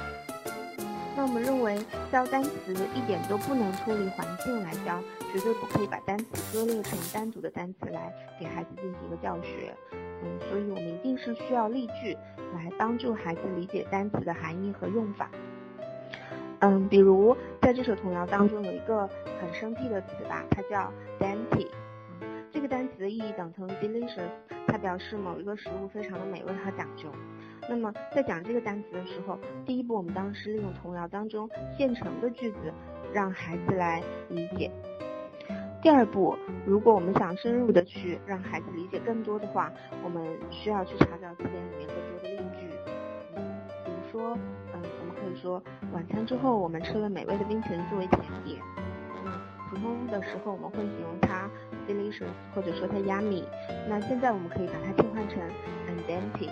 [1.15, 1.77] 那我们认为
[2.11, 4.99] 教单词一点都不能脱离环境来教，
[5.31, 9.75] 绝对不可以把单词割裂成单独的单词来给孩子进行一个教学。
[9.91, 12.13] 嗯，所以我们一定是需要例句
[12.53, 15.29] 来帮助孩子理解单词的含义和用法。
[16.59, 19.07] 嗯，比如在这首童谣当中有一个
[19.39, 21.67] 很生僻的词吧，它叫 dainty。
[22.51, 24.29] 这个单词的意义等同于 delicious，
[24.67, 27.09] 它表示某一个食物非常的美味和讲究。
[27.71, 32.57] 那么在讲这个单词的时候，第一步我们当时利用童谣当中现成的句子
[33.13, 34.69] 让孩子来理解。
[35.81, 39.71] 第二步，如果我们想深入的去让孩子理解更多的话，
[40.03, 42.67] 我们需要去查找词典里面更多的例句。
[43.37, 43.41] 嗯，
[43.85, 44.37] 比如说。
[44.73, 48.59] 嗯，我们可以说晚餐之后，我们吃了美味的冰淇淋作为甜点。
[49.23, 49.31] 那
[49.69, 51.49] 普通的时候我们会形容它
[51.87, 53.45] delicious，或者说它 yummy。
[53.87, 55.41] 那现在我们可以把它替换成
[55.87, 56.49] andanty。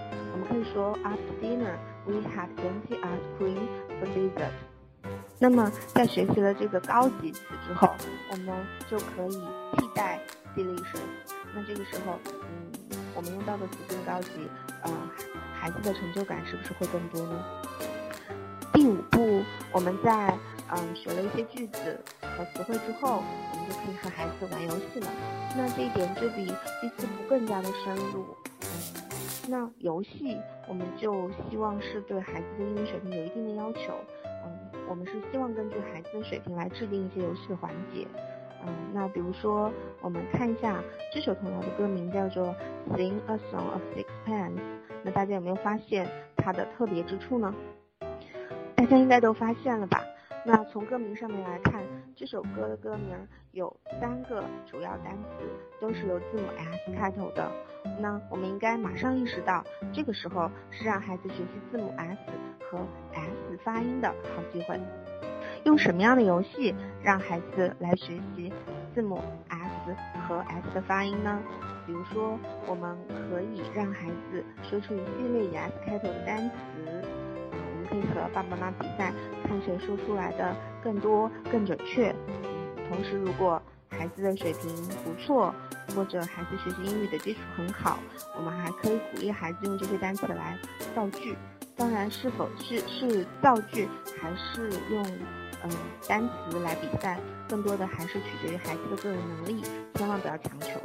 [0.74, 3.68] 说 after dinner we had dainty ice cream
[4.00, 4.52] for dessert。
[5.38, 7.90] 那么在学习了这个高级词之后，
[8.32, 8.54] 我们
[8.90, 9.42] 就可以
[9.78, 10.20] 替代
[10.56, 11.00] delicious。
[11.56, 12.20] 那这个时候，
[12.92, 14.32] 嗯，我们用到的词更高级，
[14.84, 14.92] 呃，
[15.54, 17.46] 孩子的成就感是不是会更多呢？
[18.74, 20.38] 第五步，我们在
[20.72, 25.08] 嗯学了一些句子和词汇之后，我们就可以和孩子玩游戏了。
[25.56, 26.46] 那这一点就比
[26.82, 28.26] 第四步更加的深入。
[29.50, 33.94] 那游戏我们就希望是对孩子的英语水平有一定的要求。
[34.46, 38.08] 嗯，我们是希望根据孩子的水平来制定一些游戏的环节。
[38.64, 42.46] 嗯，那比如说我们看一下这首童谣的歌名叫做
[42.96, 44.58] 《Sing a Song of Sixpence》。
[45.04, 47.54] 那大家有没有发现它的特别之处呢？
[48.76, 50.04] 大家应该都发现了吧？
[50.46, 51.84] 那从歌名上面来看，
[52.16, 53.18] 这首歌的歌名
[53.52, 55.50] 有三个主要单词，
[55.82, 57.52] 都是由字母 S 开头的。
[58.00, 59.64] 那我们应该马上意识到，
[59.94, 62.18] 这个时候是让孩子学习字母 S
[62.70, 62.80] 和
[63.14, 64.80] S 发音的好机会。
[65.66, 68.54] 用什么样的游戏让孩子来学习
[68.94, 69.96] 字母 S
[70.28, 71.42] 和 S 的发音呢？
[71.86, 72.38] 比如说，
[72.68, 76.56] 我们可以让孩子说出一系列以 S 开头的单词。
[77.52, 79.12] 我们可以和爸爸妈妈比赛，
[79.48, 82.14] 看谁说出来的更多、更准确。
[82.88, 83.62] 同时，如果
[84.00, 85.54] 孩子的水平不错，
[85.94, 88.00] 或者孩子学习英语的基础很好，
[88.38, 90.58] 我们还可以鼓励孩子用这些单词来
[90.96, 91.36] 造句。
[91.76, 93.90] 当然，是否是是造句，
[94.22, 95.06] 还是用
[95.66, 95.70] 嗯
[96.08, 99.62] 单词来比赛，更多的还是取决于孩子的个人能力，
[99.96, 100.80] 千万不要强求。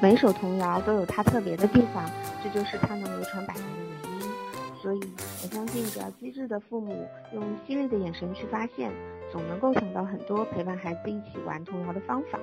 [0.00, 2.10] 每首童谣都有它特别的地方，
[2.42, 4.32] 这就是它能流传百年的原因。
[4.80, 5.00] 所以。
[5.42, 8.90] 我相信，只要机智的父母用犀利的眼神去发现，
[9.30, 12.38] 总能够想到很多陪伴孩子一起玩童谣的方法，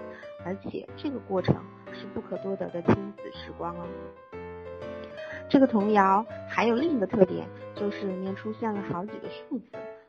[0.46, 1.56] 而且这个过程
[1.94, 3.86] 是不可多得的亲子时光哦。
[5.50, 9.66] 这个童谣还有另一个特点，就是里面出现了好几个数字，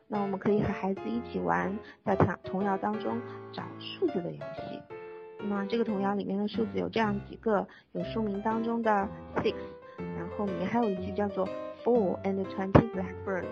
[0.07, 3.19] 那我们可以和孩子一起玩，在童童谣当中
[3.51, 4.81] 找数字的游戏。
[5.39, 9.55] 那这个童谣里面的数字有这样几个，有书名当中的 six，
[9.97, 11.47] 然后里面还有一句叫做。
[11.85, 13.45] Four and twenty blackbirds。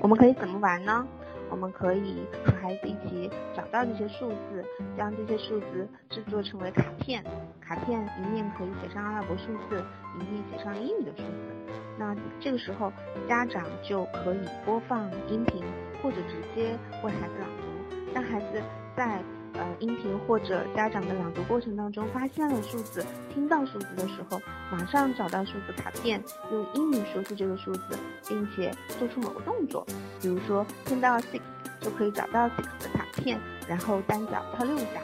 [0.00, 1.06] 我们可以怎么玩呢？
[1.48, 4.64] 我们可以和孩子一起找到这些数字，
[4.96, 7.22] 将这些数字制作成为卡片。
[7.60, 9.82] 卡片一面可以写上阿拉伯数字，
[10.18, 11.72] 一面写上英语的数字。
[11.98, 12.92] 那这个时候，
[13.28, 15.62] 家长就可以播放音频，
[16.02, 18.62] 或者直接为孩子朗读，让孩子
[18.96, 19.22] 在。
[19.58, 24.40] 呃，音频或者家长的朗读过程当中，发现了数字，听到数字的时候，
[24.70, 29.86] 马上找到数字卡片，用英语说出这个数字，并且做出某个动作，
[30.20, 31.40] 比如说听到 six
[31.80, 35.00] 就可以找到 six 的卡片，然后单脚跳六下。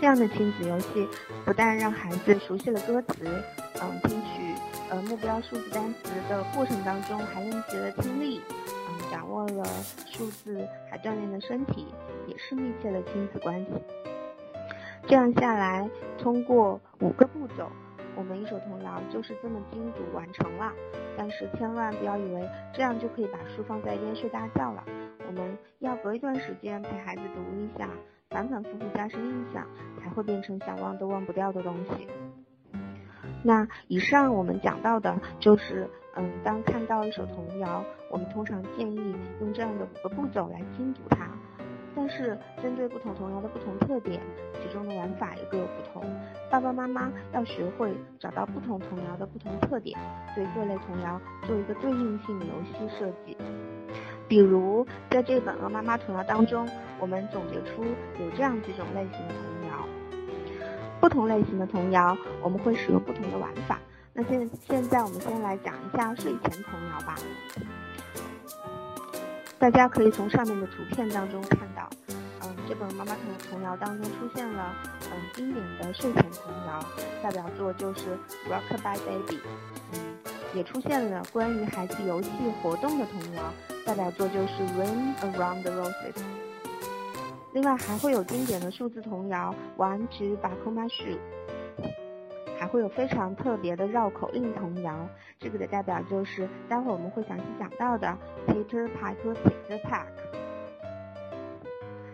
[0.00, 1.08] 这样的亲子游戏
[1.44, 3.42] 不但让孩子熟悉了歌词，
[3.80, 4.54] 嗯，听取
[4.92, 9.64] 呃目标数字单词的过程当中还练习了听力，嗯，掌握了
[10.04, 11.86] 数字，还锻炼了身体，
[12.26, 13.70] 也是密切的亲子关系。
[15.06, 17.72] 这样下来，通过五个步骤，
[18.14, 20.70] 我们一首童谣就是这么精读完成了。
[21.16, 24.84] 但是千万不要以为这样就可以把书放在一边睡大觉了，
[25.26, 27.88] 我们要隔一段时间陪孩子读一下。
[28.28, 29.66] 反反复复加深印象，
[30.02, 32.06] 才会变成想忘都忘不掉的东西。
[33.42, 41.28] 那以上我们讲到的就是，嗯，当看到一首童谣，我们通常建议用这样的五个步骤来精读它。
[41.94, 44.18] 但是针对不同童谣的不同特点，
[44.54, 46.02] 其中的玩法也各有不同。
[46.50, 49.98] 爸爸妈妈要学会找到不同童谣的不同特点，
[50.34, 53.36] 对各类童谣做一个对应性的游戏设计。
[54.26, 56.66] 比如，在这本《鹅妈妈童谣》当中，
[56.98, 59.51] 我们总结出有这样几种类型的童谣。
[61.02, 63.76] 不同类型的童谣，我们会使用不同的玩法。
[64.12, 67.16] 那现现在我们先来讲一下睡前童谣吧。
[69.58, 71.90] 大家可以从上面的图片当中看到，
[72.42, 74.72] 嗯，这本《妈妈童童谣》当中出现了
[75.10, 76.84] 嗯经典的睡前童谣，
[77.20, 78.02] 代表作就是
[78.48, 79.36] 《Rockabye Baby》。
[79.94, 79.98] 嗯，
[80.54, 82.30] 也出现了关于孩子游戏
[82.62, 83.42] 活动的童谣。
[83.84, 84.46] 代表作就是
[84.78, 86.14] 《Rain Around the Roses》，
[87.52, 91.18] 另外还会有经典的数字童谣《玩具把空 my shoe》，
[92.58, 95.06] 还会有非常特别的绕口令童谣，
[95.38, 98.16] 这个的代表就是待会我们会详细讲到的
[98.50, 100.06] 《Peter Piper picked a Pack》。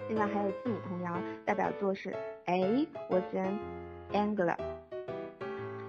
[0.08, 2.10] 另外还有字母童谣，代表作是
[2.46, 3.58] 《A was an
[4.12, 4.56] angler》。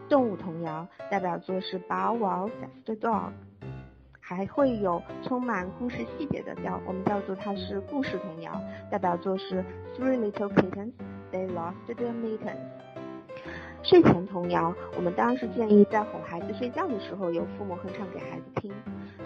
[0.09, 3.31] 动物童谣代表作是《Bow wow says the dog》。
[4.29, 8.61] 还会有充满故事细节的叫，我们叫做它是故事童谣，
[8.91, 9.65] 代表作是
[9.97, 10.91] Three Little Kittens
[11.31, 12.59] They Lost Their Mittens。
[13.81, 18.71] 睡前童谣，我们当然是建议在哄孩子睡觉的时候，由父母哼唱给孩子听。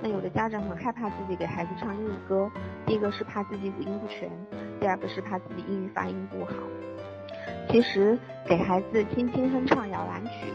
[0.01, 2.49] 那有的家长很害怕自己给孩子唱英语歌，
[2.85, 4.31] 第一个是怕自己五音不全，
[4.79, 6.53] 第二个是怕自己英语发音不好。
[7.69, 10.47] 其实给孩子轻轻哼唱摇篮曲。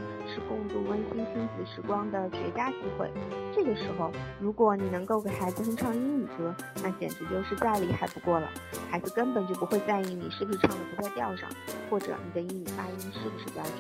[0.49, 3.11] 共度温馨亲子时光的绝佳机会。
[3.55, 8.49] 这个时候，如果你能够给孩子哼唱英语歌，那简直就是再厉害不过了。
[8.91, 11.49] 孩子根本就不会在意你是不是唱的不在调上，
[11.91, 13.75] 或者你的英语发音是不是标准。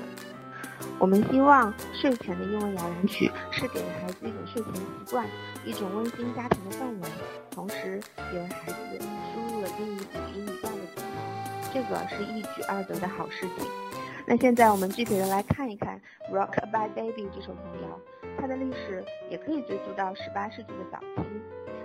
[0.99, 5.27] 我们希望睡前的英文摇篮曲是给孩子一种睡前习惯，
[5.65, 7.09] 一种温馨家庭的氛围，
[7.51, 8.01] 同时
[8.33, 8.99] 也为孩子
[9.33, 13.88] 输入了英语补英语段的技能，这个是一举二得的好事情。
[14.31, 15.99] 那现在我们具体的来看一看
[16.31, 17.99] 《Rockabye Baby》这首童谣，
[18.39, 21.23] 它的历史也可以追溯到十八世纪的早期。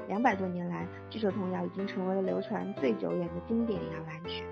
[0.09, 4.43] 两百多年来，这首童谣已经成为了流传最久远的经典摇篮曲。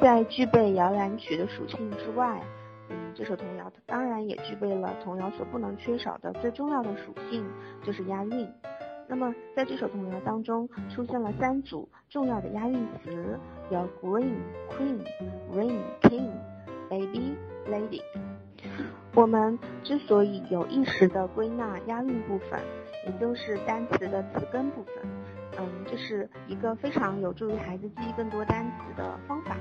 [0.00, 2.42] 在具备摇篮曲的属性之外，
[2.88, 7.46] 嗯，这首童谣当然也具备了童谣所不能缺少的最重要的属性，
[7.84, 8.52] 就是押韵。
[9.06, 13.38] 那么在这首童谣当中，出现了三组重要的押韵词，
[13.70, 14.34] 有 Green、
[14.68, 14.98] Queen、
[15.54, 16.28] Rain、King。
[16.88, 17.36] Baby,
[17.68, 18.02] lady。
[19.14, 22.60] 我们之所以有意识的归纳押韵部分，
[23.06, 24.94] 也就是单词的词根部分，
[25.58, 29.56] 嗯，这是一个非常有助于孩子记忆更多单词的方法。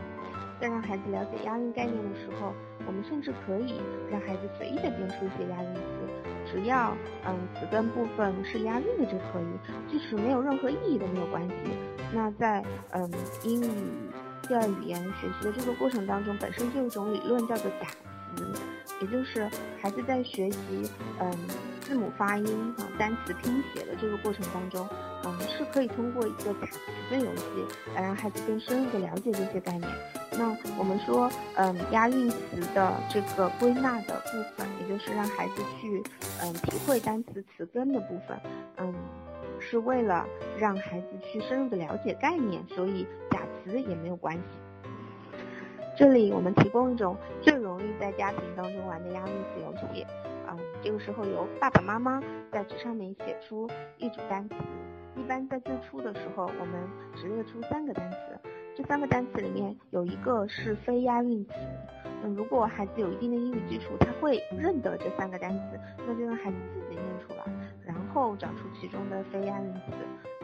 [0.59, 2.53] 在让孩子了解押韵概念的时候，
[2.85, 11.53] 我们甚至可以让孩子随意的编出一些押韵词，只要嗯词根部分是押韵的就可以，即使没有任何意义都没有关系。
[12.13, 13.09] 那在嗯
[13.43, 13.67] 英语。
[14.47, 17.87] 第二语言学习的这个过程当中，本身就有一种理论叫做假
[18.35, 18.45] 词，
[19.01, 19.49] 也就是
[19.81, 21.31] 孩子在学习嗯
[21.81, 24.87] 字母发音啊单词拼写的这个过程当中，
[25.23, 26.79] 嗯是可以通过一个假词
[27.09, 27.43] 的游戏
[27.95, 29.89] 来让孩子更深入的了解这些概念。
[30.31, 32.37] 那我们说嗯押韵词
[32.73, 36.03] 的这个归纳的部分，也就是让孩子去
[36.41, 38.39] 嗯体会单词词根的部分，
[38.77, 38.93] 嗯。
[39.57, 40.27] 是为了
[40.59, 44.41] 让孩子去深入的了解概念，所以假词也没有关系。
[45.97, 50.05] 这里我们提供一种最容易在家庭当中玩的押韵词游戏。
[50.47, 54.55] 嗯，这个时候由爸爸妈妈在纸上面写出一组单词。
[55.15, 56.75] 一般在最初的时候，我们
[57.15, 58.17] 只列出三个单词，
[58.75, 61.53] 这三个单词里面有一个是非押韵词。
[62.21, 67.45] 那如果孩子有一定的英语基础，他会认得这三个单词，那就让孩子自己念出来。
[67.85, 69.81] 然后找出其中的非押韵词，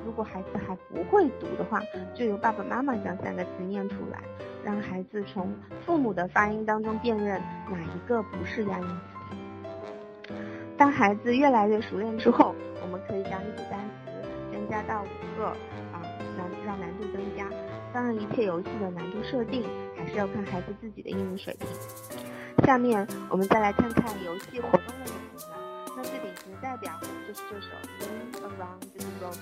[0.05, 1.81] 如果孩子还不会读的话，
[2.13, 4.19] 就由爸爸妈妈将三个词念出来，
[4.63, 5.53] 让孩子从
[5.85, 10.33] 父母的发音当中辨认哪一个不是押韵词。
[10.77, 14.11] 当孩子越来越熟练之后，我们可以将一组单词
[14.51, 16.01] 增加到五个啊，
[16.37, 17.45] 难让难度增加。
[17.93, 19.63] 当然，一切游戏的难度设定
[19.95, 21.67] 还是要看孩子自己的英语水平。
[22.65, 25.11] 下面我们再来看看游戏活动类的，
[25.95, 26.93] 那最典型的代表
[27.27, 27.67] 就是这首
[28.01, 29.35] 《Ring Around the Rosy》。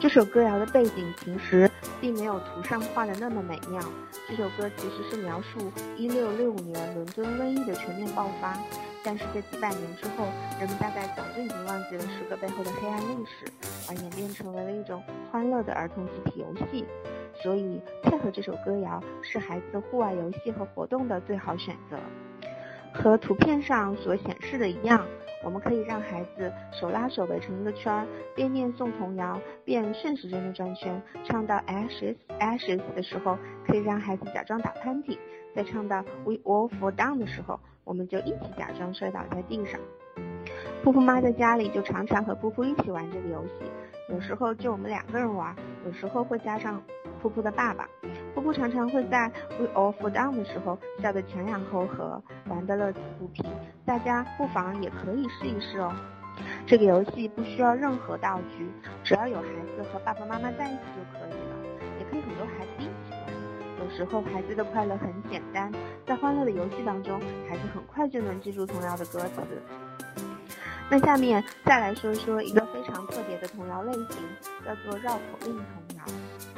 [0.00, 1.70] 这首歌谣的背景其实
[2.00, 3.80] 并没有图上画的那么美妙。
[4.28, 8.58] 这首歌其实是描述1665年伦敦瘟疫的全面爆发，
[9.02, 10.26] 但是在几百年之后，
[10.60, 13.46] 人们大概早就已经忘记了诗歌背后的黑暗历史，
[13.88, 16.84] 而演变成为了一种欢乐的儿童集体游戏。
[17.42, 21.98] 所以，配合这首歌谣是孩子户外游戏和活动的最好选择。
[22.94, 25.04] 和图片上所显示的一样。
[25.42, 31.02] 我们可以让孩子手拉手围成一个圈儿，边念诵童谣，边顺时针的转圈。
[31.22, 33.36] 唱到 ashes ashes 的时候，
[33.66, 35.18] 可以让孩子假装打喷嚏；
[35.54, 39.78] 在唱到 we all fall down 的时候，我们就一起假装摔倒在地上。
[40.82, 43.66] 噗噗妈在家里就常常和噗噗一起玩这个游戏，
[44.08, 46.82] 有时候就我们两个人玩，有时候会加上
[47.22, 47.86] 噗噗的爸爸。
[48.44, 49.26] 不常常会在
[49.58, 53.42] we all fall down 的时候笑得前仰后合，玩得乐此不疲。
[53.86, 55.90] 大家不妨也可以试一试哦。
[56.66, 58.70] 这个游戏不需要任何道具，
[59.02, 61.56] 只要有孩子和爸爸妈妈在一起就可以了。
[61.98, 63.32] 也可以很多孩子一起玩。
[63.80, 65.72] 有时候孩子的快乐很简单，
[66.06, 67.18] 在欢乐的游戏当中，
[67.48, 69.40] 孩子很快就能记住童谣的歌词。
[70.90, 74.18] 那下面再来说一说一个非常特别的童谣类型，
[74.66, 76.04] 叫做绕口令童谣。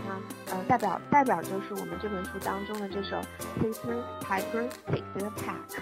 [0.06, 3.16] 那呃，代表代表就是我们这本书当中的这首
[3.60, 5.80] Peter Piper Picked a Peck。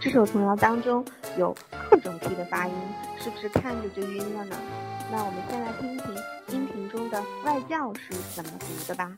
[0.00, 1.04] 这首童谣当中
[1.36, 1.54] 有
[1.90, 2.74] 各种 P 的发音，
[3.18, 4.56] 是不是看着就晕了呢？
[5.10, 6.14] 那我们先来听一听
[6.48, 9.16] 音频中的外教是怎么读的吧。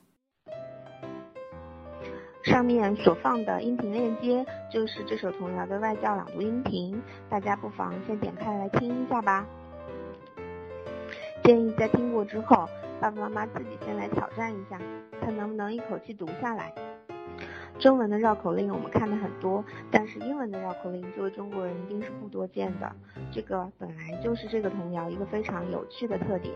[2.42, 9.46] 上面所放的音频链接就是这首童谣的外教朗读音频，大家不妨先点开来听一下吧。
[11.44, 12.68] 建议在听过之后，
[13.00, 14.78] 爸爸妈妈自己先来挑战一下，
[15.22, 16.70] 看能不能一口气读下来。
[17.78, 22.92] 中文的绕口令我们看的很多，但是英文的绕口令作为中国人一定是不多见的。
[23.32, 26.54] 这个本来就是这个童谣一个非常有趣的特点。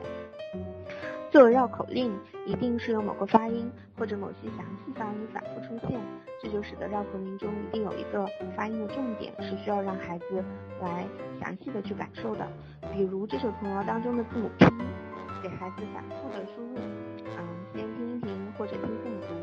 [1.30, 2.12] 作为绕口令，
[2.45, 5.99] 一定是有某个发音或者某些详细发音反复出现，
[6.42, 10.45] 这就使得绕口令中一定有一个发音的重点是需要让孩子
[10.82, 11.07] 来
[11.40, 12.47] 详细的去感受的。
[12.92, 14.66] 比如这首童谣当中的字母 P，
[15.45, 16.78] 给孩子反复的输入，
[17.36, 19.34] 嗯，先听一听或者听父母读，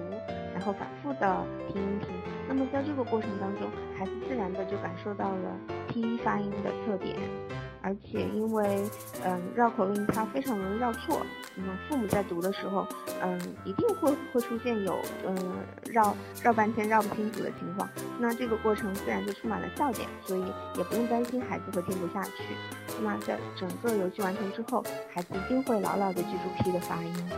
[0.52, 2.08] 然后反复的听一听。
[2.48, 5.56] 那么在这个过程当中，孩子自然的就感受到了
[5.90, 7.16] T 发音的特点。
[7.84, 8.84] 而且因为，
[9.24, 11.20] 嗯，绕口令它非常容易绕错，
[11.56, 12.88] 那么父母在读的时候，
[13.22, 15.36] 嗯，一定会会出现有，嗯，
[15.92, 17.90] 绕绕半天绕不清楚的情况。
[18.20, 20.44] 那这个过程自然就充满了笑点，所以
[20.78, 22.44] 也不用担心孩子会听不下去。
[23.02, 27.30] 那在整个游戏完成之后，孩子一定会牢牢的记住 P 的发音。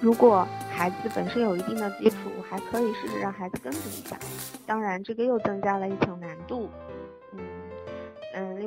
[0.00, 2.16] 如果孩子本身有一定的基础，
[2.48, 4.16] 还可以试着让孩子跟读一下。
[4.66, 6.68] 当然，这个又增加了一层难度。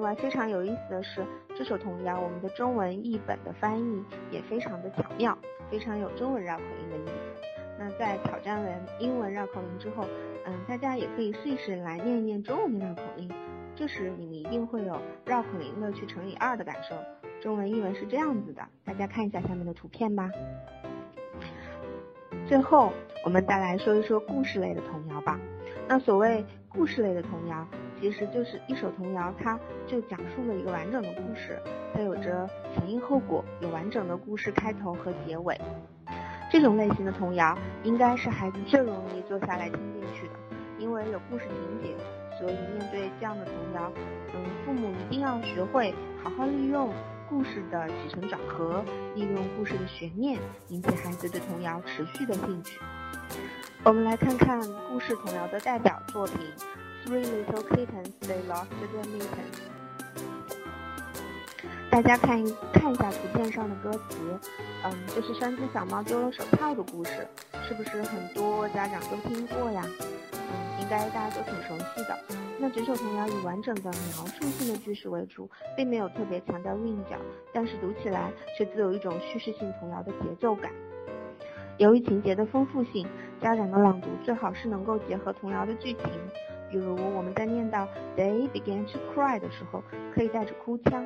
[0.04, 1.26] 另外非常有意思的是，
[1.56, 5.38] 这首童谣我们的中文译本的翻译也非常的巧妙，
[5.72, 7.14] 非常有中文绕口令的意思。
[7.80, 10.06] 那在挑战完英文绕口令之后，
[10.46, 13.32] 嗯，大家也可以试一试来念一念中文的绕口令，
[13.78, 16.98] 这时你们一定会有绕口令乐趣乘以二的感受。
[17.42, 20.30] 中文译文是这样子的，大家看一下下面的图片吧。
[22.46, 22.92] 最后，
[23.24, 25.40] 我们再来说一说故事类的童谣吧。
[25.88, 27.66] 那所谓故事类的童谣。
[28.04, 31.58] 其实就是一首童谣，它就讲述了一个完整的故事，
[31.94, 35.58] 它有着前因后果，有完整的故事开头和结尾。
[36.52, 40.34] 这种类型的童谣应该是孩子最容易坐下来听进去的，
[40.78, 41.96] 因为有故事情节，
[42.38, 43.90] 所以面对这样的童谣，
[44.34, 46.94] 嗯，父母一定要学会好好利用
[47.30, 48.84] 故事的起承转合，
[49.16, 50.38] 利用故事的悬念，
[50.68, 52.82] 引起孩子对童谣持续的兴趣。
[53.86, 54.60] 我们来看看
[54.92, 56.38] 故事童谣的代表作品。
[57.06, 59.60] Three little kittens, they lost their mittens。
[61.92, 64.40] 大家看一看一下图片上的歌词，
[64.84, 67.28] 嗯，就是三只小猫丢了手套的故事，
[67.68, 69.84] 是不是很多家长都听过呀？
[70.32, 72.18] 嗯，应该大家都挺熟悉的。
[72.58, 77.18] 那整首童谣以完整的描述性的句式为主，并没有特别强调韵脚，
[77.52, 80.72] 但是读起来却自有一种叙事性童谣的节奏感。
[81.78, 83.06] 由于情节的丰富性，
[83.42, 86.04] 家长的朗读最好是能够结合童谣的剧情。
[86.74, 91.06] 比如我们在念到 they began to cry 的时候，可以带着哭腔；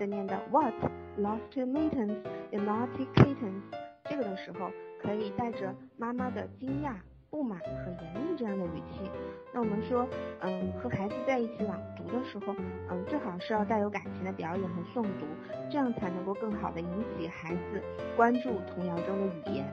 [0.00, 0.72] 在念到 what
[1.20, 2.16] lost mittens,
[2.50, 3.60] naughty kittens
[4.04, 4.70] 这个的时候，
[5.02, 6.94] 可以带着妈妈的惊讶、
[7.28, 9.10] 不满和严厉这样的语气。
[9.52, 10.08] 那我们说，
[10.40, 12.54] 嗯，和孩子在一起朗读的时候，
[12.88, 15.26] 嗯，最好是要带有感情的表演和诵读，
[15.70, 16.88] 这样才能够更好的引
[17.18, 17.82] 起孩子
[18.16, 19.66] 关注童谣中的语言。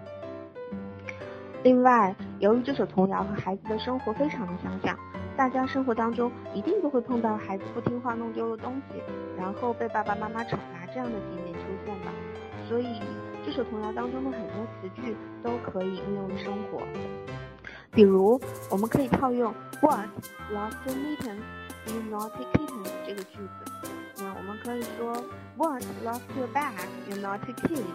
[1.64, 4.98] 另外，由于这首童谣和孩子的生活非常的相像，
[5.40, 9.02] 大家生活当中一定都会碰到孩子不听话弄丢了东西，
[9.38, 12.12] 然后被爸爸妈妈惩罚这样的情景出现吧。
[12.68, 13.00] 所以，
[13.46, 16.82] 这首童谣当中的很多词句都可以应用于生活。
[17.90, 18.38] 比如，
[18.70, 20.10] 我们可以套用 What
[20.52, 21.40] lost mittens
[21.88, 23.92] you naughty kitten 这个句子。
[24.18, 25.24] 那我们可以说
[25.56, 26.74] What lost your bag,
[27.10, 27.86] you naughty kid。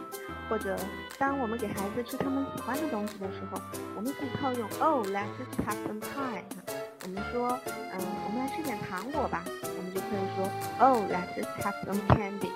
[0.49, 0.75] 或者，
[1.19, 3.61] 当我们给孩子吃他们喜欢的东西的时候，
[3.97, 5.27] 我们可以套用 Oh, let's
[5.67, 6.84] have some pie。
[7.05, 9.45] 我们说，嗯，我们来吃点糖果吧。
[9.63, 10.49] 我们就可以说
[10.81, 12.51] Oh, let's have some candy。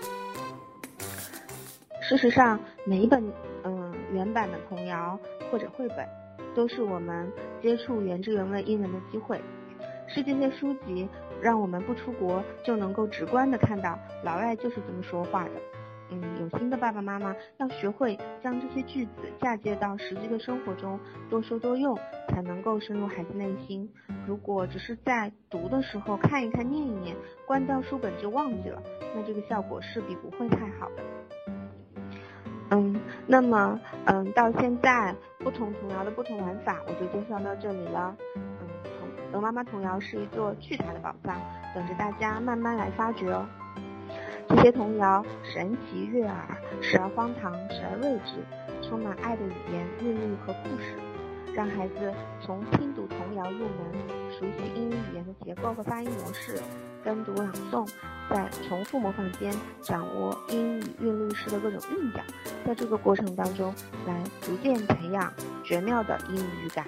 [2.01, 3.23] 事实上，每一本
[3.65, 5.21] 嗯原版的童谣
[5.51, 6.09] 或者绘本。
[6.55, 7.31] 都是我们
[7.63, 9.41] 接触原汁原味英文的机会，
[10.09, 11.09] 是这些书籍
[11.41, 15.78] 让我们不出国就能够直观的看到老外就是这么说话的。
[16.11, 20.99] 嗯，有心的爸爸妈妈要学会将这些句子嫁接到实际的生活中，
[21.29, 21.99] 多说多用，
[22.29, 23.91] 才能够深入孩子内心。
[24.27, 27.15] 如果只是在读的时候看一看、念一念，
[27.47, 28.83] 关掉书本就忘记了，
[29.15, 31.03] 那这个效果势必不会太好的。
[32.71, 38.17] 嗯，那么，嗯，到现在不同童谣的不同玩法，我就介绍到这里了。
[38.37, 38.43] 嗯，
[39.33, 41.39] 鹅妈妈童谣是一座巨大的宝藏，
[41.75, 43.47] 等着大家慢慢来发掘哦。
[44.49, 48.43] 这些童谣神奇悦耳，时而荒唐，时而睿智，
[48.89, 50.95] 充满爱的语言、韵律和故事，
[51.55, 53.93] 让孩子从听读童谣入门，
[54.33, 56.59] 熟悉英语语言的结构和发音模式。
[57.05, 57.89] 跟读朗诵，
[58.29, 62.21] 在重复模仿间掌握英语韵律诗的各种韵脚，
[62.67, 63.73] 在这个过程当中
[64.07, 65.33] 来逐渐培养
[65.63, 66.85] 绝妙的英语语感。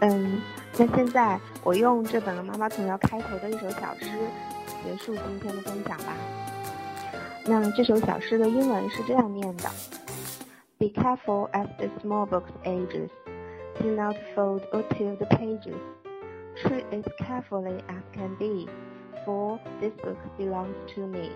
[0.00, 0.40] 嗯，
[0.78, 4.08] 那现在我用这本《妈妈童谣》开头的一首小诗
[4.84, 6.16] 结束今天的分享吧。
[7.44, 9.68] 那这首小诗的英文是这样念的
[10.78, 13.08] ：Be careful as the small book's ages,
[13.80, 15.76] do not fold or tear the pages.
[16.62, 18.68] Treat it carefully as can be,
[19.24, 21.30] for this book belongs to me。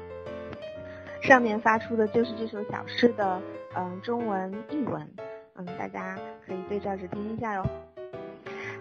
[1.23, 3.41] 上面发出的就是这首小诗的
[3.75, 5.09] 嗯中文译文，
[5.57, 6.17] 嗯大家
[6.47, 7.67] 可以对照着听一下哟。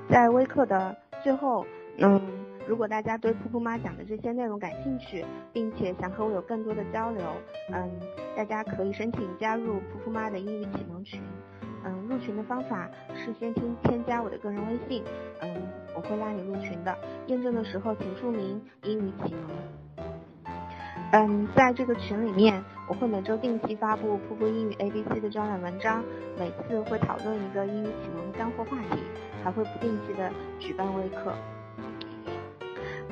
[0.10, 1.66] 在微课的最后，
[1.98, 2.22] 嗯
[2.68, 7.24] 如果大家对噗噗妈讲的这些内容感兴趣，并且想和我有更多的交流，
[7.72, 7.92] 嗯
[8.36, 11.22] 大家可以申请加入噗噗妈的英语启蒙群。
[11.88, 15.04] 嗯，入群的方法是先添添加我的个人微信，
[15.42, 15.56] 嗯，
[15.96, 16.98] 我会拉你入群的。
[17.28, 20.08] 验证的时候请注明英语启蒙。
[21.12, 26.04] 嗯，在这个群里面，我会每周定期发布瀑布英语 A B C 的专栏文章，
[26.40, 29.00] 每次会讨论一个英语启蒙干货话题，
[29.44, 31.36] 还会不定期的举办微课。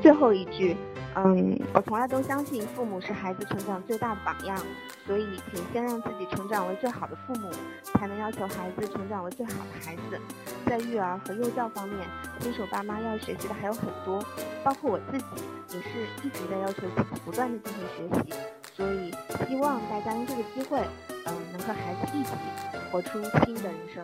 [0.04, 0.76] 最后一句。
[1.16, 4.58] 嗯，我从来都相信父母是孩子成长最大的榜样，
[5.06, 7.52] 所以请先让自己成长为最好的父母，
[7.94, 10.20] 才能要求孩子成长为最好的孩子。
[10.66, 12.00] 在育儿和幼教方面，
[12.40, 14.26] 新手爸妈要学习的还有很多，
[14.64, 18.40] 包括我自己也是一直在要求自己不断的进行学习。
[18.74, 19.14] 所以
[19.48, 20.82] 希望大家用这个机会，
[21.28, 22.32] 嗯，能和孩子一起
[22.92, 24.04] 活出新的人生。